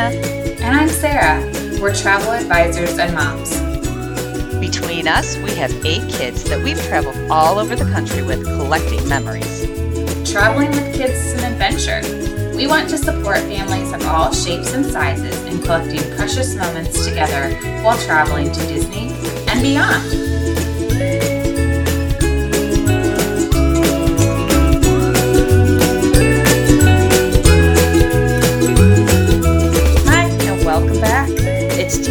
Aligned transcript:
And 0.00 0.76
I'm 0.76 0.88
Sarah. 0.88 1.40
We're 1.80 1.92
travel 1.92 2.30
advisors 2.30 2.98
and 2.98 3.12
moms. 3.14 3.50
Between 4.60 5.08
us, 5.08 5.36
we 5.38 5.50
have 5.56 5.72
eight 5.84 6.08
kids 6.08 6.44
that 6.44 6.62
we've 6.62 6.80
traveled 6.84 7.16
all 7.30 7.58
over 7.58 7.74
the 7.74 7.90
country 7.90 8.22
with, 8.22 8.44
collecting 8.44 9.08
memories. 9.08 9.64
Traveling 10.30 10.70
with 10.70 10.94
kids 10.94 11.14
is 11.14 11.42
an 11.42 11.52
adventure. 11.52 12.56
We 12.56 12.68
want 12.68 12.88
to 12.90 12.98
support 12.98 13.38
families 13.38 13.92
of 13.92 14.06
all 14.06 14.32
shapes 14.32 14.72
and 14.72 14.86
sizes 14.86 15.44
in 15.46 15.60
collecting 15.62 16.16
precious 16.16 16.54
moments 16.54 17.04
together 17.04 17.52
while 17.82 17.98
traveling 17.98 18.52
to 18.52 18.60
Disney 18.68 19.10
and 19.48 19.60
beyond. 19.60 20.37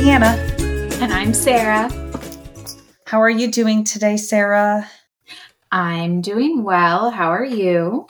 Deanna. 0.08 1.02
And 1.02 1.12
I'm 1.12 1.34
Sarah. 1.34 1.92
How 3.06 3.22
are 3.22 3.30
you 3.30 3.52
doing 3.52 3.84
today, 3.84 4.16
Sarah? 4.16 4.90
I'm 5.70 6.22
doing 6.22 6.64
well. 6.64 7.12
How 7.12 7.32
are 7.32 7.44
you? 7.44 8.08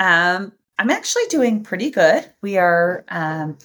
Um, 0.00 0.52
I'm 0.80 0.90
actually 0.90 1.26
doing 1.30 1.62
pretty 1.62 1.90
good. 1.90 2.28
We 2.42 2.58
are 2.58 3.04
um, 3.08 3.56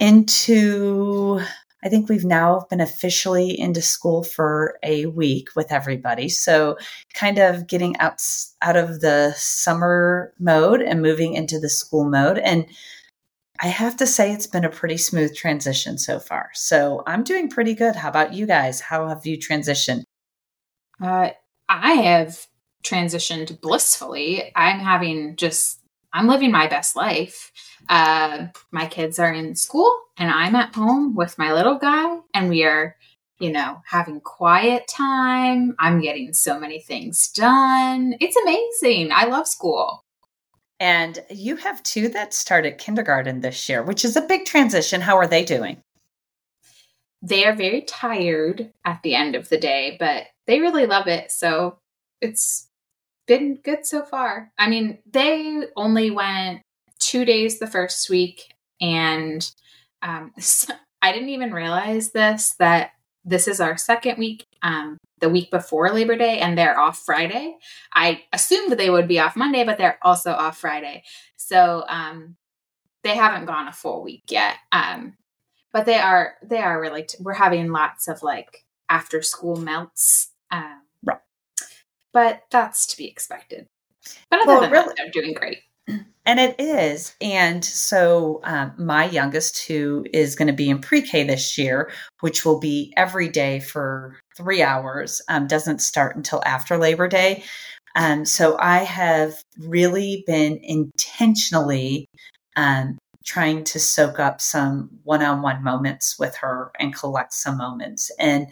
into, 0.00 1.42
I 1.84 1.90
think 1.90 2.08
we've 2.08 2.24
now 2.24 2.64
been 2.70 2.80
officially 2.80 3.50
into 3.50 3.82
school 3.82 4.24
for 4.24 4.78
a 4.82 5.04
week 5.04 5.50
with 5.54 5.72
everybody. 5.72 6.30
So, 6.30 6.78
kind 7.12 7.36
of 7.36 7.66
getting 7.66 7.98
out, 7.98 8.22
out 8.62 8.76
of 8.76 9.02
the 9.02 9.34
summer 9.36 10.32
mode 10.38 10.80
and 10.80 11.02
moving 11.02 11.34
into 11.34 11.60
the 11.60 11.68
school 11.68 12.08
mode. 12.08 12.38
And 12.38 12.64
I 13.60 13.68
have 13.68 13.96
to 13.98 14.06
say, 14.06 14.32
it's 14.32 14.46
been 14.46 14.64
a 14.64 14.70
pretty 14.70 14.96
smooth 14.96 15.34
transition 15.34 15.96
so 15.98 16.18
far. 16.18 16.50
So, 16.54 17.02
I'm 17.06 17.22
doing 17.22 17.48
pretty 17.48 17.74
good. 17.74 17.96
How 17.96 18.08
about 18.08 18.34
you 18.34 18.46
guys? 18.46 18.80
How 18.80 19.08
have 19.08 19.24
you 19.26 19.38
transitioned? 19.38 20.02
Uh, 21.00 21.30
I 21.68 21.92
have 21.92 22.46
transitioned 22.84 23.60
blissfully. 23.60 24.52
I'm 24.54 24.78
having 24.80 25.36
just, 25.36 25.80
I'm 26.12 26.28
living 26.28 26.52
my 26.52 26.66
best 26.66 26.96
life. 26.96 27.52
Uh, 27.88 28.48
my 28.70 28.86
kids 28.86 29.18
are 29.18 29.32
in 29.32 29.54
school 29.56 29.98
and 30.16 30.30
I'm 30.30 30.54
at 30.54 30.74
home 30.74 31.14
with 31.14 31.38
my 31.38 31.52
little 31.52 31.76
guy, 31.76 32.18
and 32.32 32.48
we 32.48 32.64
are, 32.64 32.96
you 33.40 33.50
know, 33.50 33.82
having 33.86 34.20
quiet 34.20 34.86
time. 34.86 35.74
I'm 35.78 36.00
getting 36.00 36.32
so 36.32 36.58
many 36.58 36.80
things 36.80 37.28
done. 37.28 38.14
It's 38.20 38.36
amazing. 38.36 39.10
I 39.12 39.24
love 39.24 39.48
school. 39.48 40.03
And 40.84 41.24
you 41.30 41.56
have 41.56 41.82
two 41.82 42.10
that 42.10 42.34
started 42.34 42.76
kindergarten 42.76 43.40
this 43.40 43.70
year, 43.70 43.82
which 43.82 44.04
is 44.04 44.16
a 44.16 44.20
big 44.20 44.44
transition. 44.44 45.00
How 45.00 45.16
are 45.16 45.26
they 45.26 45.42
doing? 45.42 45.78
They 47.22 47.46
are 47.46 47.56
very 47.56 47.80
tired 47.80 48.70
at 48.84 49.02
the 49.02 49.14
end 49.14 49.34
of 49.34 49.48
the 49.48 49.56
day, 49.56 49.96
but 49.98 50.24
they 50.46 50.60
really 50.60 50.84
love 50.84 51.08
it. 51.08 51.32
So 51.32 51.78
it's 52.20 52.68
been 53.26 53.54
good 53.64 53.86
so 53.86 54.04
far. 54.04 54.52
I 54.58 54.68
mean, 54.68 54.98
they 55.10 55.62
only 55.74 56.10
went 56.10 56.60
two 56.98 57.24
days 57.24 57.58
the 57.58 57.66
first 57.66 58.10
week, 58.10 58.52
and 58.78 59.50
um, 60.02 60.32
so 60.38 60.74
I 61.00 61.12
didn't 61.12 61.30
even 61.30 61.54
realize 61.54 62.10
this 62.10 62.56
that 62.58 62.90
this 63.24 63.48
is 63.48 63.58
our 63.58 63.78
second 63.78 64.18
week, 64.18 64.44
um, 64.64 64.98
the 65.20 65.28
week 65.28 65.50
before 65.52 65.90
Labor 65.92 66.16
Day, 66.16 66.40
and 66.40 66.58
they're 66.58 66.78
off 66.78 66.98
Friday. 67.04 67.56
I 67.94 68.22
assumed 68.32 68.72
that 68.72 68.78
they 68.78 68.90
would 68.90 69.06
be 69.06 69.20
off 69.20 69.36
Monday, 69.36 69.62
but 69.64 69.78
they're 69.78 69.98
also 70.02 70.32
off 70.32 70.58
Friday. 70.58 71.04
So 71.36 71.84
um, 71.88 72.34
they 73.04 73.14
haven't 73.14 73.44
gone 73.46 73.68
a 73.68 73.72
full 73.72 74.02
week 74.02 74.24
yet. 74.30 74.56
Um, 74.72 75.14
but 75.72 75.86
they 75.86 75.96
are 75.98 76.34
they 76.42 76.58
are 76.58 76.80
really 76.80 77.04
t- 77.04 77.18
we're 77.20 77.34
having 77.34 77.70
lots 77.70 78.08
of 78.08 78.22
like 78.22 78.64
after 78.88 79.22
school 79.22 79.56
melts. 79.56 80.30
Um, 80.50 80.80
Right. 81.04 81.18
But 82.12 82.42
that's 82.50 82.86
to 82.88 82.96
be 82.96 83.06
expected. 83.08 83.66
But 84.30 84.40
other 84.40 84.46
Well, 84.48 84.60
than 84.62 84.70
really- 84.70 84.86
that, 84.86 84.96
they're 84.96 85.10
doing 85.22 85.34
great. 85.34 85.58
And 86.26 86.40
it 86.40 86.58
is. 86.58 87.14
And 87.20 87.62
so 87.62 88.40
um, 88.44 88.72
my 88.78 89.04
youngest, 89.04 89.66
who 89.66 90.06
is 90.10 90.36
going 90.36 90.46
to 90.46 90.54
be 90.54 90.70
in 90.70 90.78
pre 90.80 91.02
K 91.02 91.22
this 91.24 91.58
year, 91.58 91.90
which 92.20 92.46
will 92.46 92.58
be 92.58 92.94
every 92.96 93.28
day 93.28 93.60
for 93.60 94.18
three 94.36 94.62
hours, 94.62 95.22
um, 95.28 95.46
doesn't 95.46 95.80
start 95.80 96.16
until 96.16 96.42
after 96.44 96.76
Labor 96.76 97.08
Day. 97.08 97.44
Um, 97.96 98.24
so 98.24 98.56
I 98.58 98.78
have 98.78 99.42
really 99.58 100.24
been 100.26 100.58
intentionally 100.62 102.06
um, 102.56 102.98
trying 103.24 103.64
to 103.64 103.80
soak 103.80 104.18
up 104.18 104.40
some 104.40 104.90
one 105.04 105.22
on 105.22 105.42
one 105.42 105.62
moments 105.62 106.18
with 106.18 106.36
her 106.36 106.70
and 106.78 106.94
collect 106.94 107.32
some 107.32 107.56
moments. 107.56 108.10
And 108.18 108.48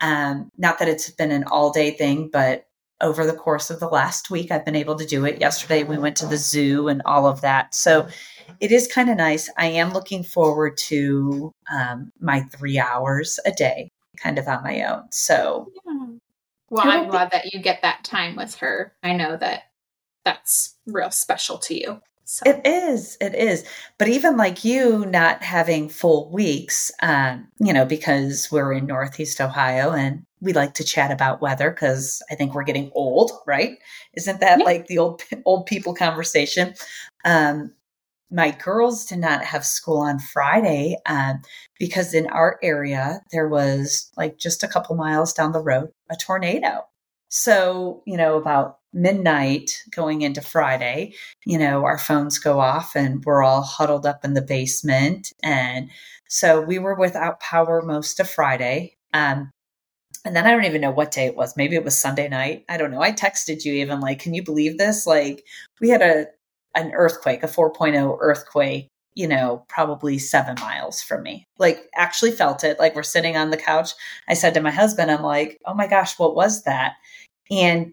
um, 0.00 0.50
not 0.58 0.78
that 0.78 0.88
it's 0.88 1.10
been 1.10 1.30
an 1.30 1.44
all 1.44 1.70
day 1.70 1.90
thing, 1.90 2.30
but 2.32 2.66
over 3.00 3.26
the 3.26 3.34
course 3.34 3.70
of 3.70 3.80
the 3.80 3.88
last 3.88 4.30
week, 4.30 4.50
I've 4.50 4.64
been 4.64 4.76
able 4.76 4.96
to 4.96 5.04
do 5.04 5.24
it. 5.24 5.40
Yesterday, 5.40 5.82
we 5.82 5.98
went 5.98 6.16
to 6.16 6.26
the 6.26 6.36
zoo 6.36 6.88
and 6.88 7.02
all 7.04 7.26
of 7.26 7.40
that. 7.42 7.74
So 7.74 8.06
it 8.60 8.72
is 8.72 8.86
kind 8.86 9.10
of 9.10 9.16
nice. 9.16 9.50
I 9.58 9.66
am 9.66 9.92
looking 9.92 10.22
forward 10.22 10.76
to 10.88 11.52
um, 11.70 12.10
my 12.20 12.42
three 12.42 12.78
hours 12.78 13.38
a 13.44 13.50
day, 13.50 13.90
kind 14.16 14.38
of 14.38 14.46
on 14.48 14.62
my 14.62 14.82
own. 14.82 15.04
So 15.10 15.70
Well, 16.70 16.86
I'm 16.86 17.04
be- 17.04 17.10
glad 17.10 17.30
that 17.32 17.52
you 17.52 17.60
get 17.60 17.82
that 17.82 18.04
time 18.04 18.36
with 18.36 18.54
her. 18.56 18.94
I 19.02 19.12
know 19.12 19.36
that 19.36 19.64
that's 20.24 20.76
real 20.86 21.10
special 21.10 21.58
to 21.58 21.74
you. 21.74 22.00
So 22.26 22.42
It 22.46 22.62
is, 22.66 23.18
it 23.20 23.34
is. 23.34 23.66
But 23.98 24.08
even 24.08 24.38
like 24.38 24.64
you 24.64 25.04
not 25.04 25.42
having 25.42 25.90
full 25.90 26.30
weeks, 26.32 26.90
um, 27.02 27.46
you 27.60 27.72
know, 27.72 27.84
because 27.84 28.48
we're 28.50 28.72
in 28.72 28.86
Northeast 28.86 29.42
Ohio 29.42 29.92
and 29.92 30.24
we 30.40 30.54
like 30.54 30.72
to 30.74 30.84
chat 30.84 31.10
about 31.10 31.42
weather 31.42 31.70
because 31.70 32.22
I 32.30 32.34
think 32.34 32.54
we're 32.54 32.64
getting 32.64 32.90
old, 32.94 33.30
right? 33.46 33.76
Isn't 34.14 34.40
that 34.40 34.60
Yeah. 34.60 34.64
like 34.64 34.86
the 34.86 34.96
old 34.98 35.22
old 35.44 35.66
people 35.66 35.94
conversation? 35.94 36.74
Um, 37.26 37.74
my 38.30 38.50
girls 38.50 39.04
did 39.06 39.18
not 39.18 39.44
have 39.44 39.64
school 39.64 39.98
on 39.98 40.18
Friday 40.18 40.96
um, 41.06 41.42
because 41.78 42.14
in 42.14 42.26
our 42.28 42.58
area 42.62 43.20
there 43.32 43.48
was 43.48 44.10
like 44.16 44.38
just 44.38 44.62
a 44.62 44.68
couple 44.68 44.96
miles 44.96 45.32
down 45.32 45.52
the 45.52 45.62
road 45.62 45.90
a 46.10 46.16
tornado. 46.16 46.84
So 47.28 48.02
you 48.06 48.16
know 48.16 48.36
about 48.36 48.78
midnight 48.94 49.82
going 49.90 50.22
into 50.22 50.40
Friday, 50.40 51.12
you 51.44 51.58
know, 51.58 51.84
our 51.84 51.98
phones 51.98 52.38
go 52.38 52.60
off 52.60 52.94
and 52.94 53.22
we're 53.24 53.42
all 53.42 53.62
huddled 53.62 54.06
up 54.06 54.24
in 54.24 54.34
the 54.34 54.42
basement. 54.42 55.32
And 55.42 55.90
so 56.28 56.60
we 56.60 56.78
were 56.78 56.94
without 56.94 57.40
power 57.40 57.82
most 57.82 58.20
of 58.20 58.30
Friday. 58.30 58.96
Um, 59.12 59.50
and 60.24 60.34
then 60.34 60.46
I 60.46 60.52
don't 60.52 60.64
even 60.64 60.80
know 60.80 60.90
what 60.90 61.10
day 61.10 61.26
it 61.26 61.36
was. 61.36 61.56
Maybe 61.56 61.76
it 61.76 61.84
was 61.84 62.00
Sunday 62.00 62.28
night. 62.28 62.64
I 62.68 62.78
don't 62.78 62.90
know. 62.90 63.02
I 63.02 63.12
texted 63.12 63.64
you 63.64 63.74
even 63.74 64.00
like, 64.00 64.20
can 64.20 64.32
you 64.32 64.42
believe 64.42 64.78
this? 64.78 65.06
Like 65.06 65.44
we 65.80 65.90
had 65.90 66.00
a 66.00 66.26
an 66.74 66.92
earthquake, 66.92 67.42
a 67.42 67.48
4.0 67.48 68.18
earthquake, 68.20 68.88
you 69.14 69.28
know, 69.28 69.64
probably 69.68 70.18
seven 70.18 70.56
miles 70.60 71.02
from 71.02 71.22
me. 71.22 71.46
Like 71.58 71.88
actually 71.94 72.32
felt 72.32 72.64
it. 72.64 72.78
Like 72.78 72.94
we're 72.94 73.02
sitting 73.02 73.36
on 73.36 73.50
the 73.50 73.56
couch. 73.56 73.92
I 74.28 74.34
said 74.34 74.54
to 74.54 74.60
my 74.60 74.70
husband, 74.70 75.10
I'm 75.10 75.22
like, 75.22 75.58
oh 75.66 75.74
my 75.74 75.86
gosh, 75.86 76.18
what 76.18 76.34
was 76.34 76.64
that? 76.64 76.94
And 77.50 77.92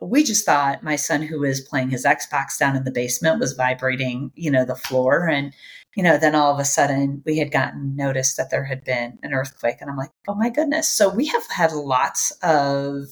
we 0.00 0.22
just 0.22 0.44
thought 0.46 0.82
my 0.82 0.96
son 0.96 1.22
who 1.22 1.40
was 1.40 1.60
playing 1.60 1.90
his 1.90 2.04
xbox 2.04 2.58
down 2.58 2.76
in 2.76 2.84
the 2.84 2.90
basement 2.90 3.40
was 3.40 3.52
vibrating 3.52 4.30
you 4.36 4.50
know 4.50 4.64
the 4.64 4.74
floor 4.74 5.28
and 5.28 5.52
you 5.96 6.02
know 6.02 6.16
then 6.16 6.34
all 6.34 6.52
of 6.52 6.60
a 6.60 6.64
sudden 6.64 7.22
we 7.26 7.38
had 7.38 7.50
gotten 7.50 7.96
notice 7.96 8.34
that 8.36 8.50
there 8.50 8.64
had 8.64 8.84
been 8.84 9.18
an 9.22 9.32
earthquake 9.32 9.78
and 9.80 9.90
i'm 9.90 9.96
like 9.96 10.10
oh 10.28 10.34
my 10.34 10.50
goodness 10.50 10.88
so 10.88 11.08
we 11.08 11.26
have 11.26 11.46
had 11.48 11.72
lots 11.72 12.30
of 12.42 13.06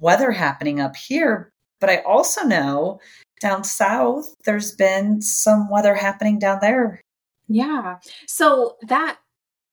weather 0.00 0.30
happening 0.30 0.80
up 0.80 0.96
here 0.96 1.50
but 1.80 1.90
i 1.90 1.96
also 1.98 2.42
know 2.42 3.00
down 3.44 3.62
south 3.62 4.34
there's 4.44 4.74
been 4.74 5.22
some 5.22 5.70
weather 5.70 5.94
happening 5.94 6.38
down 6.38 6.58
there 6.60 7.00
yeah. 7.48 7.98
So 8.26 8.76
that 8.88 9.18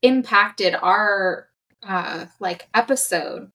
impacted 0.01 0.75
our 0.75 1.47
uh 1.83 2.25
like 2.39 2.67
episode 2.73 3.51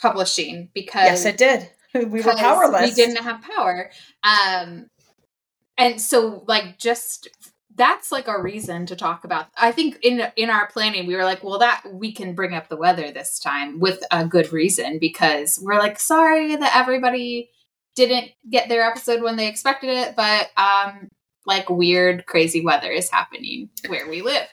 publishing 0.00 0.68
because 0.74 1.04
yes 1.04 1.24
it 1.24 1.36
did 1.36 1.70
we 2.10 2.20
were 2.22 2.34
powerless 2.34 2.82
We 2.82 2.94
didn't 2.94 3.22
have 3.22 3.42
power. 3.42 3.90
Um 4.22 4.86
and 5.76 6.00
so 6.00 6.44
like 6.46 6.78
just 6.78 7.28
that's 7.74 8.10
like 8.10 8.26
a 8.26 8.40
reason 8.40 8.86
to 8.86 8.96
talk 8.96 9.22
about 9.22 9.46
i 9.56 9.70
think 9.70 9.96
in 10.02 10.20
in 10.34 10.50
our 10.50 10.66
planning 10.66 11.06
we 11.06 11.14
were 11.14 11.22
like 11.22 11.44
well 11.44 11.60
that 11.60 11.80
we 11.92 12.10
can 12.10 12.34
bring 12.34 12.52
up 12.52 12.68
the 12.68 12.76
weather 12.76 13.12
this 13.12 13.38
time 13.38 13.78
with 13.78 14.02
a 14.10 14.26
good 14.26 14.52
reason 14.52 14.98
because 14.98 15.60
we're 15.62 15.78
like 15.78 16.00
sorry 16.00 16.56
that 16.56 16.74
everybody 16.74 17.50
didn't 17.98 18.30
get 18.48 18.68
their 18.68 18.82
episode 18.82 19.22
when 19.22 19.36
they 19.36 19.48
expected 19.48 19.90
it 19.90 20.16
but 20.16 20.48
um 20.56 21.08
like 21.46 21.68
weird 21.68 22.26
crazy 22.26 22.64
weather 22.64 22.90
is 22.90 23.10
happening 23.10 23.68
where 23.88 24.08
we 24.08 24.22
live 24.22 24.46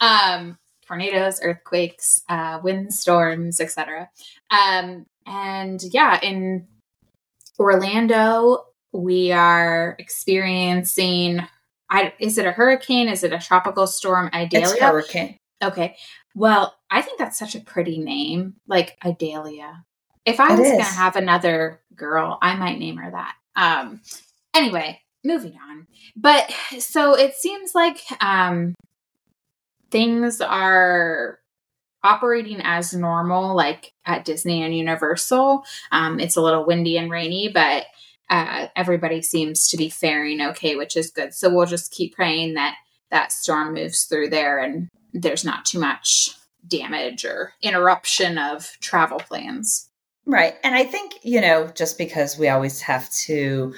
um 0.00 0.58
tornadoes 0.86 1.40
earthquakes 1.42 2.22
uh 2.28 2.58
windstorms 2.62 3.60
etc 3.60 4.10
um 4.50 5.06
and 5.26 5.80
yeah 5.92 6.18
in 6.22 6.66
orlando 7.58 8.64
we 8.92 9.32
are 9.32 9.96
experiencing 9.98 11.40
I 11.90 12.12
is 12.18 12.38
it 12.38 12.46
a 12.46 12.52
hurricane? 12.52 13.08
Is 13.08 13.24
it 13.24 13.32
a 13.32 13.38
tropical 13.38 13.86
storm? 13.86 14.30
Idalia. 14.32 14.68
It's 14.70 14.80
hurricane. 14.80 15.38
Okay. 15.62 15.96
Well, 16.34 16.76
I 16.90 17.02
think 17.02 17.18
that's 17.18 17.38
such 17.38 17.54
a 17.54 17.60
pretty 17.60 17.98
name, 17.98 18.54
like 18.66 18.96
Idalia. 19.04 19.84
If 20.24 20.40
I 20.40 20.54
it 20.54 20.58
was 20.58 20.68
going 20.68 20.78
to 20.78 20.84
have 20.84 21.16
another 21.16 21.80
girl, 21.94 22.38
I 22.40 22.54
might 22.56 22.78
name 22.78 22.96
her 22.96 23.10
that. 23.10 23.34
Um. 23.56 24.00
Anyway, 24.54 25.00
moving 25.24 25.54
on. 25.70 25.86
But 26.16 26.52
so 26.78 27.14
it 27.14 27.34
seems 27.34 27.74
like 27.74 28.00
um 28.20 28.74
things 29.90 30.40
are 30.40 31.38
operating 32.02 32.60
as 32.62 32.94
normal, 32.94 33.54
like 33.54 33.92
at 34.04 34.24
Disney 34.24 34.62
and 34.62 34.76
Universal. 34.76 35.64
Um, 35.90 36.20
it's 36.20 36.36
a 36.36 36.42
little 36.42 36.64
windy 36.64 36.96
and 36.96 37.10
rainy, 37.10 37.48
but 37.48 37.86
uh, 38.30 38.68
everybody 38.76 39.22
seems 39.22 39.68
to 39.68 39.76
be 39.76 39.88
faring 39.88 40.40
okay, 40.40 40.76
which 40.76 40.96
is 40.96 41.10
good. 41.10 41.34
So 41.34 41.52
we'll 41.52 41.66
just 41.66 41.90
keep 41.90 42.14
praying 42.14 42.54
that 42.54 42.76
that 43.10 43.32
storm 43.32 43.72
moves 43.72 44.04
through 44.04 44.28
there 44.28 44.58
and 44.58 44.88
there's 45.14 45.44
not 45.44 45.64
too 45.64 45.78
much 45.78 46.36
damage 46.66 47.24
or 47.24 47.54
interruption 47.62 48.36
of 48.36 48.70
travel 48.80 49.18
plans. 49.18 49.88
Right. 50.28 50.56
And 50.62 50.74
I 50.74 50.84
think, 50.84 51.14
you 51.22 51.40
know, 51.40 51.68
just 51.68 51.96
because 51.96 52.38
we 52.38 52.48
always 52.48 52.82
have 52.82 53.10
to 53.26 53.74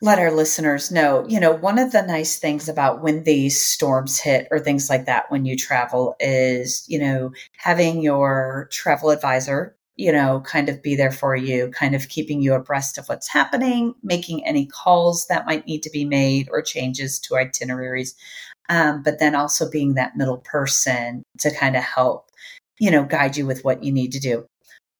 let 0.00 0.20
our 0.20 0.30
listeners 0.30 0.92
know, 0.92 1.26
you 1.28 1.40
know, 1.40 1.52
one 1.52 1.78
of 1.78 1.92
the 1.92 2.02
nice 2.02 2.38
things 2.38 2.68
about 2.68 3.02
when 3.02 3.24
these 3.24 3.60
storms 3.60 4.20
hit 4.20 4.46
or 4.52 4.60
things 4.60 4.88
like 4.88 5.06
that 5.06 5.30
when 5.30 5.44
you 5.44 5.56
travel 5.56 6.14
is, 6.20 6.84
you 6.88 6.98
know, 6.98 7.32
having 7.56 8.02
your 8.02 8.68
travel 8.72 9.10
advisor 9.10 9.76
you 9.96 10.10
know, 10.10 10.40
kind 10.40 10.68
of 10.68 10.82
be 10.82 10.96
there 10.96 11.12
for 11.12 11.36
you, 11.36 11.70
kind 11.70 11.94
of 11.94 12.08
keeping 12.08 12.42
you 12.42 12.54
abreast 12.54 12.98
of 12.98 13.06
what's 13.08 13.28
happening, 13.28 13.94
making 14.02 14.44
any 14.44 14.66
calls 14.66 15.26
that 15.28 15.46
might 15.46 15.66
need 15.66 15.82
to 15.84 15.90
be 15.90 16.04
made 16.04 16.48
or 16.50 16.62
changes 16.62 17.20
to 17.20 17.36
itineraries. 17.36 18.14
Um, 18.68 19.02
but 19.02 19.20
then 19.20 19.36
also 19.36 19.70
being 19.70 19.94
that 19.94 20.16
middle 20.16 20.38
person 20.38 21.22
to 21.38 21.54
kind 21.54 21.76
of 21.76 21.84
help, 21.84 22.30
you 22.80 22.90
know, 22.90 23.04
guide 23.04 23.36
you 23.36 23.46
with 23.46 23.64
what 23.64 23.84
you 23.84 23.92
need 23.92 24.12
to 24.12 24.20
do. 24.20 24.46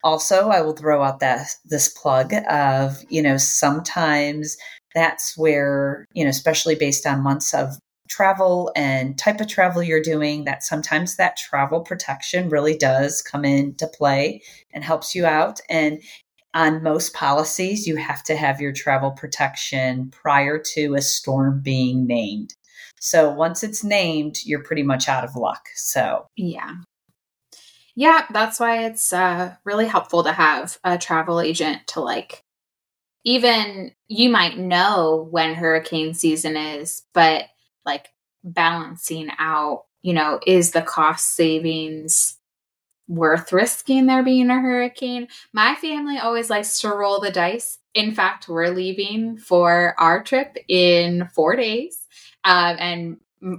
Also, 0.04 0.50
I 0.50 0.60
will 0.60 0.74
throw 0.74 1.02
out 1.02 1.20
that 1.20 1.48
this 1.64 1.88
plug 1.88 2.34
of, 2.48 3.02
you 3.08 3.22
know, 3.22 3.38
sometimes 3.38 4.56
that's 4.94 5.36
where, 5.36 6.04
you 6.12 6.22
know, 6.24 6.30
especially 6.30 6.76
based 6.76 7.06
on 7.06 7.22
months 7.22 7.52
of 7.54 7.70
travel 8.08 8.70
and 8.76 9.18
type 9.18 9.40
of 9.40 9.48
travel 9.48 9.82
you're 9.82 10.02
doing 10.02 10.44
that 10.44 10.62
sometimes 10.62 11.16
that 11.16 11.38
travel 11.38 11.80
protection 11.80 12.50
really 12.50 12.76
does 12.76 13.22
come 13.22 13.44
into 13.44 13.86
play 13.86 14.42
and 14.74 14.84
helps 14.84 15.14
you 15.14 15.24
out. 15.24 15.58
And 15.70 16.02
on 16.52 16.82
most 16.82 17.14
policies 17.14 17.86
you 17.86 17.96
have 17.96 18.22
to 18.24 18.36
have 18.36 18.60
your 18.60 18.72
travel 18.72 19.10
protection 19.10 20.10
prior 20.10 20.58
to 20.58 20.94
a 20.94 21.00
storm 21.02 21.60
being 21.62 22.06
named. 22.06 22.54
So 23.00 23.30
once 23.30 23.62
it's 23.64 23.82
named 23.82 24.36
you're 24.44 24.62
pretty 24.62 24.82
much 24.82 25.08
out 25.08 25.24
of 25.24 25.34
luck. 25.34 25.66
So 25.74 26.26
yeah 26.36 26.74
yeah 27.94 28.26
that's 28.32 28.60
why 28.60 28.84
it's 28.84 29.12
uh, 29.12 29.54
really 29.64 29.86
helpful 29.86 30.24
to 30.24 30.32
have 30.32 30.78
a 30.84 30.98
travel 30.98 31.40
agent 31.40 31.86
to 31.86 32.00
like 32.00 32.42
even 33.24 33.92
you 34.08 34.28
might 34.28 34.58
know 34.58 35.28
when 35.30 35.54
hurricane 35.54 36.14
season 36.14 36.56
is 36.56 37.02
but 37.14 37.44
like 37.84 38.08
balancing 38.44 39.30
out, 39.38 39.84
you 40.02 40.12
know, 40.12 40.38
is 40.46 40.70
the 40.70 40.82
cost 40.82 41.34
savings 41.34 42.38
worth 43.08 43.52
risking 43.52 44.06
there 44.06 44.22
being 44.22 44.50
a 44.50 44.60
hurricane? 44.60 45.28
My 45.52 45.74
family 45.76 46.18
always 46.18 46.50
likes 46.50 46.80
to 46.80 46.90
roll 46.90 47.20
the 47.20 47.30
dice. 47.30 47.78
In 47.94 48.14
fact, 48.14 48.48
we're 48.48 48.68
leaving 48.70 49.38
for 49.38 49.94
our 49.98 50.22
trip 50.22 50.56
in 50.68 51.28
four 51.34 51.56
days. 51.56 51.98
Um, 52.44 52.76
and 52.78 53.16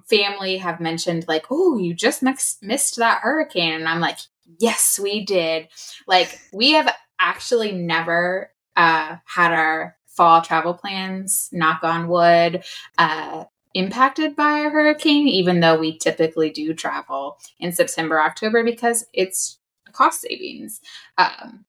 family 0.07 0.57
have 0.57 0.79
mentioned, 0.79 1.25
like, 1.27 1.45
oh, 1.49 1.77
you 1.77 1.93
just 1.93 2.23
mix- 2.23 2.57
missed 2.61 2.97
that 2.97 3.21
hurricane. 3.21 3.73
And 3.73 3.87
I'm 3.87 3.99
like, 3.99 4.17
yes, 4.59 4.99
we 5.01 5.25
did. 5.25 5.67
Like, 6.07 6.39
we 6.53 6.73
have 6.73 6.93
actually 7.19 7.71
never 7.71 8.51
uh, 8.75 9.17
had 9.25 9.51
our 9.51 9.95
fall 10.07 10.41
travel 10.41 10.73
plans, 10.73 11.49
knock 11.51 11.83
on 11.83 12.07
wood, 12.07 12.63
uh, 12.97 13.45
impacted 13.73 14.35
by 14.35 14.59
a 14.59 14.69
hurricane, 14.69 15.27
even 15.27 15.59
though 15.59 15.77
we 15.77 15.97
typically 15.97 16.49
do 16.49 16.73
travel 16.73 17.37
in 17.59 17.71
September, 17.71 18.21
October 18.21 18.63
because 18.63 19.05
it's 19.13 19.59
cost 19.91 20.21
savings. 20.21 20.81
Um, 21.17 21.65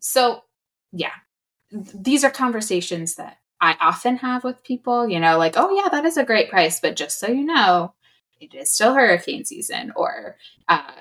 so, 0.00 0.42
yeah, 0.92 1.12
these 1.70 2.24
are 2.24 2.30
conversations 2.30 3.14
that 3.14 3.38
I 3.64 3.76
often 3.80 4.18
have 4.18 4.44
with 4.44 4.62
people, 4.62 5.08
you 5.08 5.18
know, 5.18 5.38
like, 5.38 5.54
oh, 5.56 5.74
yeah, 5.74 5.88
that 5.88 6.04
is 6.04 6.18
a 6.18 6.24
great 6.24 6.50
price, 6.50 6.80
but 6.80 6.96
just 6.96 7.18
so 7.18 7.28
you 7.28 7.44
know, 7.44 7.94
it 8.38 8.54
is 8.54 8.70
still 8.70 8.92
hurricane 8.92 9.46
season, 9.46 9.90
or 9.96 10.36
uh, 10.68 10.92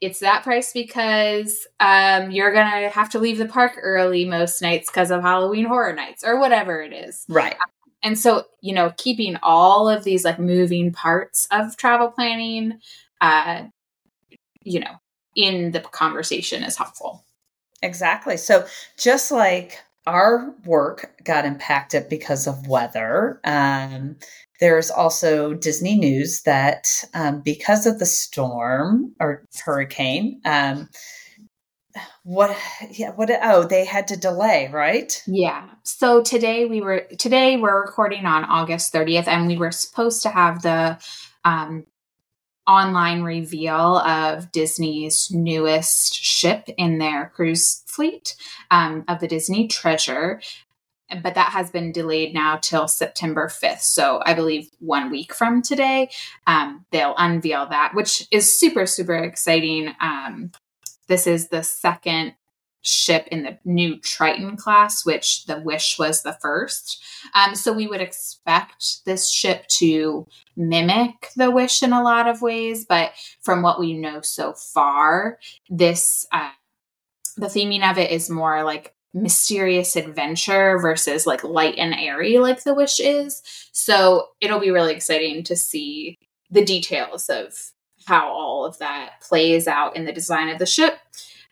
it's 0.00 0.20
that 0.20 0.44
price 0.44 0.72
because 0.72 1.66
um, 1.80 2.30
you're 2.30 2.54
going 2.54 2.70
to 2.70 2.88
have 2.88 3.10
to 3.10 3.18
leave 3.18 3.36
the 3.36 3.44
park 3.44 3.78
early 3.82 4.24
most 4.24 4.62
nights 4.62 4.88
because 4.90 5.10
of 5.10 5.20
Halloween 5.20 5.66
Horror 5.66 5.92
Nights, 5.92 6.24
or 6.24 6.40
whatever 6.40 6.80
it 6.80 6.94
is. 6.94 7.26
Right. 7.28 7.56
And 8.02 8.18
so, 8.18 8.44
you 8.62 8.74
know, 8.74 8.94
keeping 8.96 9.36
all 9.42 9.86
of 9.86 10.04
these 10.04 10.24
like 10.24 10.38
moving 10.38 10.90
parts 10.90 11.46
of 11.50 11.76
travel 11.76 12.10
planning, 12.10 12.80
uh, 13.20 13.64
you 14.62 14.80
know, 14.80 14.96
in 15.36 15.72
the 15.72 15.80
conversation 15.80 16.64
is 16.64 16.78
helpful. 16.78 17.26
Exactly. 17.82 18.38
So, 18.38 18.64
just 18.98 19.30
like 19.30 19.80
our 20.06 20.54
work 20.64 21.14
got 21.24 21.44
impacted 21.44 22.08
because 22.08 22.46
of 22.46 22.66
weather, 22.66 23.40
um, 23.44 24.16
there's 24.60 24.90
also 24.90 25.54
Disney 25.54 25.96
news 25.96 26.42
that 26.42 26.86
um, 27.14 27.40
because 27.40 27.86
of 27.86 27.98
the 27.98 28.06
storm 28.06 29.14
or 29.20 29.44
hurricane, 29.64 30.40
um, 30.44 30.88
what 32.24 32.56
yeah 32.90 33.10
what 33.10 33.30
oh 33.42 33.64
they 33.64 33.84
had 33.84 34.08
to 34.08 34.16
delay 34.16 34.68
right? 34.72 35.22
Yeah. 35.26 35.68
So 35.82 36.22
today 36.22 36.64
we 36.64 36.80
were 36.80 37.06
today 37.18 37.56
we're 37.56 37.82
recording 37.82 38.26
on 38.26 38.44
august 38.44 38.92
30th 38.92 39.28
and 39.28 39.46
we 39.46 39.56
were 39.56 39.70
supposed 39.70 40.22
to 40.22 40.30
have 40.30 40.62
the 40.62 40.98
um 41.44 41.86
online 42.66 43.22
reveal 43.22 43.98
of 43.98 44.50
disney's 44.52 45.30
newest 45.30 46.14
ship 46.14 46.68
in 46.78 46.98
their 46.98 47.32
cruise 47.34 47.82
fleet 47.86 48.34
um, 48.70 49.04
of 49.08 49.20
the 49.20 49.28
disney 49.28 49.68
treasure 49.68 50.40
but 51.22 51.34
that 51.34 51.52
has 51.52 51.70
been 51.70 51.92
delayed 51.92 52.34
now 52.34 52.56
till 52.56 52.88
September 52.88 53.48
5th. 53.48 53.80
So 53.80 54.20
I 54.24 54.34
believe 54.34 54.70
one 54.80 55.10
week 55.10 55.34
from 55.34 55.62
today, 55.62 56.10
um, 56.46 56.84
they'll 56.90 57.14
unveil 57.16 57.66
that, 57.66 57.92
which 57.94 58.26
is 58.30 58.58
super, 58.58 58.86
super 58.86 59.16
exciting. 59.16 59.94
Um, 60.00 60.50
this 61.06 61.26
is 61.26 61.48
the 61.48 61.62
second 61.62 62.34
ship 62.84 63.26
in 63.30 63.42
the 63.42 63.58
new 63.64 63.98
Triton 63.98 64.56
class, 64.56 65.04
which 65.04 65.46
the 65.46 65.60
Wish 65.60 65.98
was 65.98 66.22
the 66.22 66.36
first. 66.40 67.02
Um, 67.34 67.54
so 67.54 67.72
we 67.72 67.86
would 67.86 68.00
expect 68.00 69.04
this 69.06 69.30
ship 69.30 69.66
to 69.78 70.26
mimic 70.56 71.30
the 71.34 71.50
Wish 71.50 71.82
in 71.82 71.92
a 71.92 72.02
lot 72.02 72.28
of 72.28 72.42
ways, 72.42 72.84
but 72.84 73.12
from 73.40 73.62
what 73.62 73.80
we 73.80 73.94
know 73.94 74.20
so 74.20 74.52
far, 74.52 75.38
this 75.68 76.26
uh, 76.30 76.50
the 77.36 77.46
theming 77.46 77.88
of 77.90 77.98
it 77.98 78.10
is 78.10 78.30
more 78.30 78.62
like 78.62 78.94
mysterious 79.12 79.96
adventure 79.96 80.78
versus 80.78 81.26
like 81.26 81.44
light 81.44 81.76
and 81.78 81.94
airy 81.94 82.38
like 82.38 82.64
the 82.64 82.74
Wish 82.74 83.00
is. 83.00 83.42
So 83.72 84.28
it'll 84.40 84.60
be 84.60 84.70
really 84.70 84.92
exciting 84.92 85.42
to 85.44 85.56
see 85.56 86.18
the 86.50 86.64
details 86.64 87.28
of 87.28 87.54
how 88.06 88.28
all 88.28 88.64
of 88.64 88.78
that 88.78 89.20
plays 89.22 89.66
out 89.66 89.96
in 89.96 90.04
the 90.04 90.12
design 90.12 90.50
of 90.50 90.58
the 90.58 90.66
ship. 90.66 90.98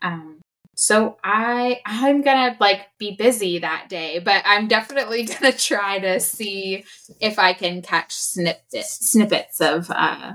Um, 0.02 0.40
so 0.74 1.18
I 1.22 1.80
I'm 1.84 2.22
gonna 2.22 2.56
like 2.58 2.86
be 2.98 3.14
busy 3.16 3.58
that 3.58 3.88
day, 3.88 4.18
but 4.18 4.42
I'm 4.46 4.68
definitely 4.68 5.24
gonna 5.40 5.52
try 5.52 5.98
to 5.98 6.20
see 6.20 6.84
if 7.20 7.38
I 7.38 7.52
can 7.52 7.82
catch 7.82 8.14
snippets 8.14 9.10
snippets 9.10 9.60
of 9.60 9.90
uh, 9.90 10.32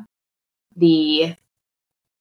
the 0.76 1.36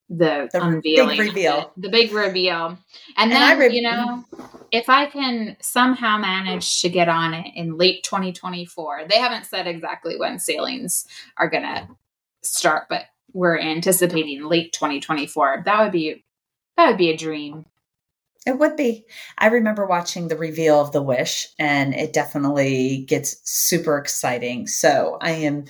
the, 0.08 0.49
the 0.52 0.62
unveiling, 0.62 1.16
big 1.16 1.28
reveal, 1.28 1.73
the, 1.76 1.82
the, 1.82 1.88
big 1.88 2.12
reveal, 2.12 2.78
and, 3.16 3.32
and 3.32 3.32
then 3.32 3.58
re- 3.58 3.75
you 3.75 3.82
know 3.82 4.25
if 4.70 4.88
I 4.88 5.06
can 5.06 5.56
somehow 5.61 6.18
manage 6.18 6.80
to 6.82 6.88
get 6.88 7.08
on 7.08 7.35
it 7.35 7.46
in 7.54 7.76
late 7.76 8.02
2024. 8.04 9.06
They 9.08 9.18
haven't 9.18 9.46
said 9.46 9.66
exactly 9.66 10.16
when 10.18 10.38
sailings 10.38 11.06
are 11.37 11.50
gonna 11.50 11.88
start, 12.42 12.85
but 12.88 13.06
we're 13.32 13.58
anticipating 13.58 14.44
late 14.44 14.73
2024. 14.73 15.62
That 15.64 15.82
would 15.82 15.92
be 15.92 16.25
that 16.76 16.88
would 16.88 16.99
be 16.99 17.11
a 17.11 17.16
dream. 17.16 17.66
It 18.46 18.60
would 18.60 18.76
be. 18.76 19.04
I 19.38 19.48
remember 19.48 19.86
watching 19.86 20.28
the 20.28 20.36
reveal 20.36 20.80
of 20.80 20.92
the 20.92 21.02
wish 21.02 21.48
and 21.58 21.92
it 21.94 22.12
definitely 22.12 23.04
gets 23.08 23.40
super 23.44 23.98
exciting. 23.98 24.68
So 24.68 25.18
I 25.20 25.32
am 25.32 25.64